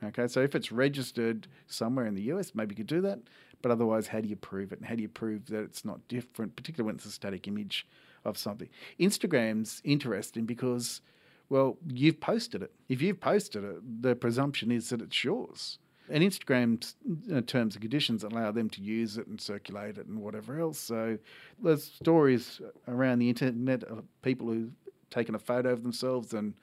Okay, 0.02 0.26
so 0.26 0.40
if 0.40 0.54
it's 0.54 0.72
registered 0.72 1.46
somewhere 1.66 2.06
in 2.06 2.14
the 2.14 2.22
US, 2.32 2.54
maybe 2.54 2.72
you 2.72 2.76
could 2.76 2.86
do 2.86 3.00
that. 3.02 3.20
But 3.62 3.72
otherwise, 3.72 4.06
how 4.06 4.20
do 4.20 4.28
you 4.28 4.36
prove 4.36 4.72
it? 4.72 4.78
And 4.78 4.88
how 4.88 4.94
do 4.94 5.02
you 5.02 5.08
prove 5.08 5.46
that 5.46 5.62
it's 5.62 5.84
not 5.84 6.06
different, 6.08 6.56
particularly 6.56 6.86
when 6.86 6.96
it's 6.96 7.04
a 7.04 7.10
static 7.10 7.46
image 7.46 7.86
of 8.24 8.38
something? 8.38 8.68
Instagram's 8.98 9.82
interesting 9.84 10.46
because, 10.46 11.02
well, 11.50 11.76
you've 11.86 12.20
posted 12.20 12.62
it. 12.62 12.72
If 12.88 13.02
you've 13.02 13.20
posted 13.20 13.64
it, 13.64 14.02
the 14.02 14.16
presumption 14.16 14.70
is 14.70 14.88
that 14.88 15.02
it's 15.02 15.22
yours. 15.22 15.78
And 16.08 16.24
Instagram's 16.24 16.96
uh, 17.32 17.42
terms 17.42 17.74
and 17.74 17.82
conditions 17.82 18.24
allow 18.24 18.50
them 18.50 18.68
to 18.70 18.80
use 18.80 19.16
it 19.16 19.26
and 19.26 19.40
circulate 19.40 19.98
it 19.98 20.06
and 20.06 20.20
whatever 20.20 20.58
else. 20.58 20.78
So 20.78 21.18
there's 21.62 21.84
stories 21.84 22.60
around 22.88 23.20
the 23.20 23.28
internet 23.28 23.84
of 23.84 24.04
people 24.22 24.48
who've 24.48 24.72
taken 25.10 25.34
a 25.34 25.38
photo 25.38 25.70
of 25.70 25.82
themselves 25.82 26.32
and 26.32 26.54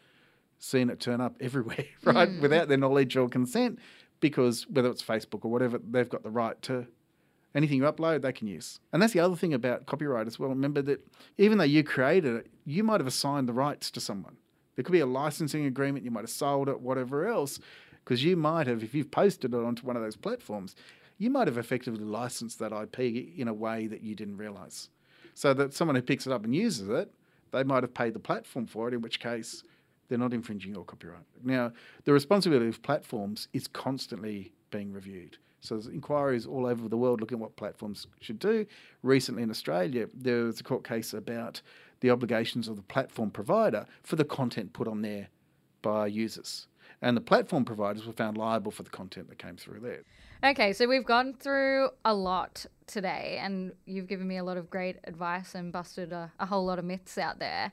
seen 0.59 0.89
it 0.89 0.99
turn 0.99 1.21
up 1.21 1.35
everywhere, 1.41 1.85
right, 2.03 2.29
mm. 2.29 2.41
without 2.41 2.67
their 2.67 2.77
knowledge 2.77 3.15
or 3.17 3.29
consent, 3.29 3.79
because 4.19 4.67
whether 4.69 4.89
it's 4.89 5.03
Facebook 5.03 5.45
or 5.45 5.51
whatever, 5.51 5.79
they've 5.79 6.09
got 6.09 6.23
the 6.23 6.29
right 6.29 6.61
to 6.63 6.87
anything 7.55 7.77
you 7.77 7.83
upload, 7.83 8.21
they 8.21 8.31
can 8.31 8.47
use. 8.47 8.79
And 8.93 9.01
that's 9.01 9.13
the 9.13 9.19
other 9.19 9.35
thing 9.35 9.53
about 9.53 9.87
copyright 9.87 10.27
as 10.27 10.37
well. 10.37 10.49
Remember 10.49 10.81
that 10.83 11.05
even 11.37 11.57
though 11.57 11.63
you 11.63 11.83
created 11.83 12.35
it, 12.35 12.47
you 12.65 12.83
might 12.83 12.99
have 12.99 13.07
assigned 13.07 13.47
the 13.47 13.53
rights 13.53 13.89
to 13.91 13.99
someone. 13.99 14.37
There 14.75 14.83
could 14.83 14.91
be 14.91 14.99
a 14.99 15.07
licensing 15.07 15.65
agreement, 15.65 16.05
you 16.05 16.11
might 16.11 16.21
have 16.21 16.29
sold 16.29 16.69
it, 16.69 16.79
whatever 16.79 17.27
else, 17.27 17.59
because 18.03 18.23
you 18.23 18.37
might 18.37 18.67
have, 18.67 18.83
if 18.83 18.93
you've 18.93 19.09
posted 19.09 19.53
it 19.53 19.57
onto 19.57 19.85
one 19.85 19.95
of 19.95 20.03
those 20.03 20.15
platforms, 20.15 20.75
you 21.17 21.31
might 21.31 21.47
have 21.47 21.57
effectively 21.57 22.03
licensed 22.03 22.59
that 22.59 22.71
IP 22.71 22.99
in 23.37 23.47
a 23.47 23.53
way 23.53 23.87
that 23.87 24.03
you 24.03 24.13
didn't 24.13 24.37
realize. 24.37 24.89
So 25.33 25.53
that 25.55 25.73
someone 25.73 25.95
who 25.95 26.03
picks 26.03 26.27
it 26.27 26.33
up 26.33 26.43
and 26.43 26.55
uses 26.55 26.89
it, 26.89 27.11
they 27.51 27.63
might 27.63 27.83
have 27.83 27.93
paid 27.93 28.13
the 28.13 28.19
platform 28.19 28.67
for 28.67 28.87
it, 28.87 28.93
in 28.93 29.01
which 29.01 29.19
case 29.19 29.63
they're 30.07 30.17
not 30.17 30.33
infringing 30.33 30.73
your 30.73 30.83
copyright. 30.83 31.25
Now, 31.43 31.71
the 32.05 32.13
responsibility 32.13 32.69
of 32.69 32.81
platforms 32.81 33.47
is 33.53 33.67
constantly 33.67 34.53
being 34.69 34.91
reviewed. 34.93 35.37
So 35.59 35.75
there's 35.75 35.87
inquiries 35.87 36.45
all 36.45 36.65
over 36.65 36.87
the 36.87 36.97
world 36.97 37.19
looking 37.19 37.37
at 37.37 37.41
what 37.41 37.55
platforms 37.55 38.07
should 38.21 38.39
do. 38.39 38.65
Recently 39.03 39.43
in 39.43 39.49
Australia, 39.49 40.07
there 40.13 40.43
was 40.43 40.59
a 40.59 40.63
court 40.63 40.83
case 40.87 41.13
about 41.13 41.61
the 41.99 42.11
obligations 42.11 42.67
of 42.67 42.75
the 42.75 42.83
platform 42.83 43.31
provider 43.31 43.85
for 44.03 44.15
the 44.15 44.23
content 44.23 44.73
put 44.73 44.87
on 44.87 45.01
there 45.01 45.29
by 45.81 46.07
users. 46.07 46.67
And 47.01 47.17
the 47.17 47.21
platform 47.21 47.65
providers 47.65 48.05
were 48.05 48.13
found 48.13 48.37
liable 48.37 48.71
for 48.71 48.83
the 48.83 48.89
content 48.89 49.29
that 49.29 49.39
came 49.39 49.57
through 49.57 49.79
there. 49.81 50.03
Okay, 50.43 50.73
so 50.73 50.87
we've 50.87 51.05
gone 51.05 51.33
through 51.33 51.89
a 52.05 52.13
lot 52.13 52.65
today, 52.85 53.39
and 53.41 53.73
you've 53.85 54.07
given 54.07 54.27
me 54.27 54.37
a 54.37 54.43
lot 54.43 54.57
of 54.57 54.69
great 54.69 54.97
advice 55.03 55.55
and 55.55 55.71
busted 55.71 56.13
a, 56.13 56.31
a 56.39 56.45
whole 56.45 56.65
lot 56.65 56.79
of 56.79 56.85
myths 56.85 57.17
out 57.17 57.39
there. 57.39 57.71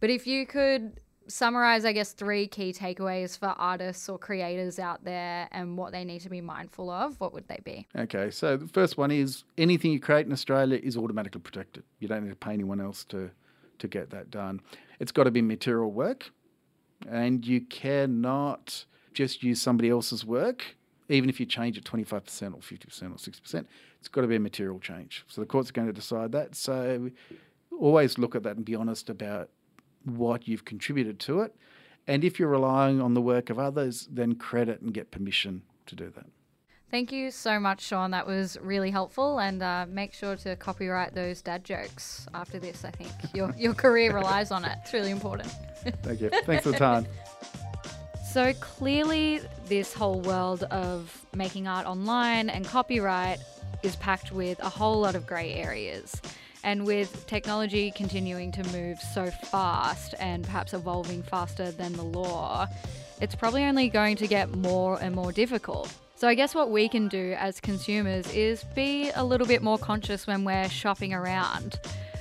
But 0.00 0.10
if 0.10 0.26
you 0.26 0.46
could 0.46 1.00
summarize, 1.28 1.84
I 1.84 1.92
guess, 1.92 2.12
three 2.12 2.46
key 2.46 2.72
takeaways 2.72 3.38
for 3.38 3.48
artists 3.48 4.08
or 4.08 4.18
creators 4.18 4.78
out 4.78 5.04
there 5.04 5.48
and 5.52 5.76
what 5.76 5.92
they 5.92 6.04
need 6.04 6.20
to 6.22 6.30
be 6.30 6.40
mindful 6.40 6.90
of, 6.90 7.18
what 7.20 7.32
would 7.32 7.46
they 7.48 7.60
be? 7.64 7.86
Okay, 7.96 8.30
so 8.30 8.56
the 8.56 8.68
first 8.68 8.98
one 8.98 9.10
is 9.10 9.44
anything 9.58 9.92
you 9.92 10.00
create 10.00 10.26
in 10.26 10.32
Australia 10.32 10.78
is 10.82 10.96
automatically 10.96 11.40
protected. 11.40 11.84
You 11.98 12.08
don't 12.08 12.24
need 12.24 12.30
to 12.30 12.36
pay 12.36 12.52
anyone 12.52 12.80
else 12.80 13.04
to, 13.06 13.30
to 13.78 13.88
get 13.88 14.10
that 14.10 14.30
done. 14.30 14.60
It's 14.98 15.12
got 15.12 15.24
to 15.24 15.30
be 15.30 15.42
material 15.42 15.90
work, 15.90 16.30
and 17.08 17.46
you 17.46 17.60
cannot 17.62 18.84
just 19.14 19.42
use 19.42 19.60
somebody 19.60 19.90
else's 19.90 20.24
work, 20.24 20.76
even 21.08 21.28
if 21.28 21.40
you 21.40 21.46
change 21.46 21.76
it 21.76 21.84
25% 21.84 22.12
or 22.54 22.58
50% 22.58 23.02
or 23.02 23.16
60%. 23.16 23.66
It's 23.98 24.08
got 24.08 24.22
to 24.22 24.26
be 24.26 24.36
a 24.36 24.40
material 24.40 24.78
change. 24.78 25.24
So 25.28 25.40
the 25.40 25.46
courts 25.46 25.70
are 25.70 25.72
going 25.72 25.88
to 25.88 25.92
decide 25.92 26.32
that. 26.32 26.54
So 26.54 27.10
always 27.78 28.18
look 28.18 28.34
at 28.34 28.42
that 28.44 28.56
and 28.56 28.64
be 28.64 28.74
honest 28.74 29.10
about 29.10 29.50
what 30.04 30.48
you've 30.48 30.64
contributed 30.64 31.18
to 31.20 31.40
it. 31.40 31.54
And 32.06 32.24
if 32.24 32.38
you're 32.38 32.48
relying 32.48 33.00
on 33.00 33.14
the 33.14 33.20
work 33.20 33.50
of 33.50 33.58
others, 33.58 34.08
then 34.10 34.34
credit 34.34 34.80
and 34.80 34.92
get 34.92 35.10
permission 35.10 35.62
to 35.86 35.94
do 35.94 36.10
that. 36.10 36.26
Thank 36.90 37.12
you 37.12 37.30
so 37.30 37.60
much, 37.60 37.82
Sean. 37.82 38.10
That 38.10 38.26
was 38.26 38.58
really 38.60 38.90
helpful. 38.90 39.38
And 39.38 39.62
uh, 39.62 39.86
make 39.88 40.12
sure 40.12 40.34
to 40.36 40.56
copyright 40.56 41.14
those 41.14 41.40
dad 41.40 41.62
jokes 41.62 42.26
after 42.34 42.58
this. 42.58 42.84
I 42.84 42.90
think 42.90 43.12
your, 43.32 43.54
your 43.56 43.74
career 43.74 44.12
relies 44.12 44.50
on 44.50 44.64
it. 44.64 44.76
It's 44.82 44.92
really 44.92 45.12
important. 45.12 45.48
Thank 46.02 46.20
you. 46.20 46.30
Thanks 46.44 46.64
for 46.64 46.72
the 46.72 46.78
time. 46.78 47.06
So 48.32 48.52
clearly, 48.54 49.40
this 49.66 49.94
whole 49.94 50.20
world 50.20 50.64
of 50.64 51.26
making 51.34 51.68
art 51.68 51.86
online 51.86 52.50
and 52.50 52.64
copyright 52.64 53.38
is 53.84 53.94
packed 53.96 54.32
with 54.32 54.58
a 54.60 54.68
whole 54.68 55.00
lot 55.00 55.14
of 55.14 55.26
grey 55.26 55.54
areas. 55.54 56.20
And 56.62 56.84
with 56.84 57.26
technology 57.26 57.90
continuing 57.90 58.52
to 58.52 58.62
move 58.76 59.00
so 59.00 59.30
fast 59.30 60.14
and 60.20 60.44
perhaps 60.44 60.74
evolving 60.74 61.22
faster 61.22 61.70
than 61.70 61.92
the 61.94 62.02
law, 62.02 62.66
it's 63.20 63.34
probably 63.34 63.64
only 63.64 63.88
going 63.88 64.16
to 64.16 64.26
get 64.26 64.54
more 64.56 65.00
and 65.00 65.14
more 65.14 65.32
difficult. 65.32 65.92
So, 66.16 66.28
I 66.28 66.34
guess 66.34 66.54
what 66.54 66.70
we 66.70 66.86
can 66.86 67.08
do 67.08 67.34
as 67.38 67.60
consumers 67.60 68.30
is 68.34 68.62
be 68.74 69.10
a 69.14 69.24
little 69.24 69.46
bit 69.46 69.62
more 69.62 69.78
conscious 69.78 70.26
when 70.26 70.44
we're 70.44 70.68
shopping 70.68 71.14
around. 71.14 71.80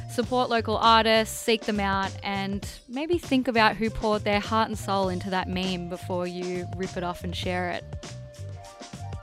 Support 0.10 0.49
local 0.49 0.78
artists, 0.78 1.38
seek 1.38 1.65
them 1.65 1.82
out, 1.82 2.12
and 2.23 2.65
maybe 2.88 3.17
think 3.17 3.49
about 3.49 3.75
who 3.75 3.89
poured 3.89 4.23
their 4.23 4.39
heart 4.39 4.69
and 4.69 4.78
soul 4.78 5.10
into 5.10 5.30
that 5.32 5.49
meme 5.49 5.89
before 5.89 6.25
you 6.25 6.65
rip 6.78 6.95
it 6.95 7.04
off 7.04 7.25
and 7.25 7.36
share 7.36 7.71
it. 7.71 7.84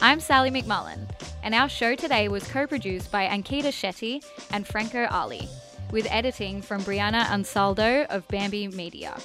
I'm 0.00 0.20
Sally 0.20 0.50
McMullen, 0.50 1.08
and 1.42 1.54
our 1.54 1.68
show 1.68 1.94
today 1.94 2.28
was 2.28 2.46
co 2.46 2.66
produced 2.66 3.10
by 3.10 3.26
Ankita 3.26 3.68
Shetty 3.68 4.24
and 4.50 4.66
Franco 4.66 5.06
Ali, 5.10 5.48
with 5.90 6.06
editing 6.10 6.60
from 6.60 6.82
Brianna 6.82 7.24
Ansaldo 7.24 8.06
of 8.08 8.28
Bambi 8.28 8.68
Media. 8.68 9.16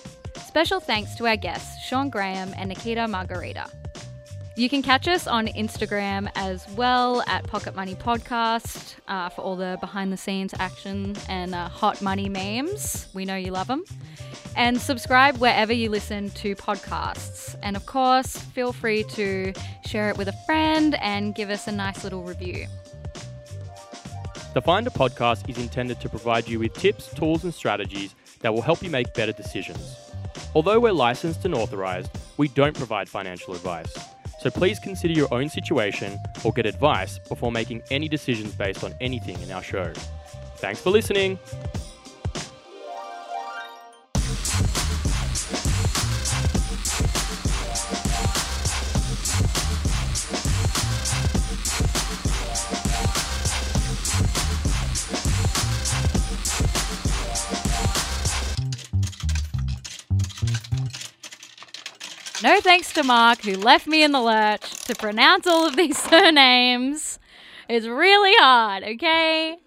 Special 0.47 0.79
thanks 0.79 1.15
to 1.15 1.27
our 1.27 1.35
guests, 1.35 1.83
Sean 1.85 2.09
Graham 2.09 2.53
and 2.55 2.69
Nikita 2.69 3.07
Margarita. 3.07 3.69
You 4.57 4.67
can 4.67 4.81
catch 4.81 5.07
us 5.07 5.27
on 5.27 5.47
Instagram 5.47 6.29
as 6.35 6.67
well 6.71 7.23
at 7.25 7.47
Pocket 7.47 7.73
Money 7.73 7.95
Podcast 7.95 8.95
uh, 9.07 9.29
for 9.29 9.41
all 9.41 9.55
the 9.55 9.77
behind 9.79 10.11
the 10.11 10.17
scenes 10.17 10.53
action 10.59 11.15
and 11.29 11.55
uh, 11.55 11.69
hot 11.69 12.01
money 12.01 12.27
memes. 12.27 13.07
We 13.13 13.23
know 13.23 13.37
you 13.37 13.51
love 13.51 13.67
them. 13.67 13.85
And 14.57 14.79
subscribe 14.79 15.37
wherever 15.37 15.71
you 15.71 15.89
listen 15.89 16.31
to 16.31 16.53
podcasts. 16.57 17.55
And 17.63 17.77
of 17.77 17.85
course, 17.85 18.35
feel 18.35 18.73
free 18.73 19.03
to 19.03 19.53
share 19.85 20.09
it 20.09 20.17
with 20.17 20.27
a 20.27 20.35
friend 20.45 20.95
and 20.95 21.33
give 21.33 21.49
us 21.49 21.67
a 21.67 21.71
nice 21.71 22.03
little 22.03 22.23
review. 22.23 22.67
The 24.53 24.61
Finder 24.61 24.89
podcast 24.89 25.49
is 25.49 25.57
intended 25.57 26.01
to 26.01 26.09
provide 26.09 26.49
you 26.49 26.59
with 26.59 26.73
tips, 26.73 27.07
tools, 27.13 27.45
and 27.45 27.53
strategies 27.53 28.15
that 28.41 28.53
will 28.53 28.61
help 28.61 28.83
you 28.83 28.89
make 28.89 29.13
better 29.13 29.31
decisions. 29.31 29.95
Although 30.53 30.81
we're 30.81 30.91
licensed 30.91 31.45
and 31.45 31.55
authorized, 31.55 32.11
we 32.35 32.49
don't 32.49 32.75
provide 32.75 33.07
financial 33.07 33.53
advice. 33.53 33.95
So 34.41 34.49
please 34.49 34.79
consider 34.79 35.13
your 35.13 35.31
own 35.31 35.49
situation 35.49 36.19
or 36.43 36.51
get 36.51 36.65
advice 36.65 37.19
before 37.19 37.51
making 37.51 37.83
any 37.91 38.09
decisions 38.09 38.55
based 38.55 38.83
on 38.83 38.91
anything 38.99 39.39
in 39.39 39.51
our 39.51 39.61
show. 39.61 39.93
Thanks 40.55 40.81
for 40.81 40.89
listening. 40.89 41.37
No 62.51 62.59
thanks 62.59 62.91
to 62.95 63.03
Mark, 63.03 63.43
who 63.43 63.53
left 63.53 63.87
me 63.87 64.03
in 64.03 64.11
the 64.11 64.19
lurch 64.19 64.71
to 64.83 64.93
pronounce 64.93 65.47
all 65.47 65.65
of 65.65 65.77
these 65.77 65.97
surnames. 66.09 67.17
It's 67.69 67.87
really 67.87 68.33
hard, 68.39 68.83
okay? 68.83 69.57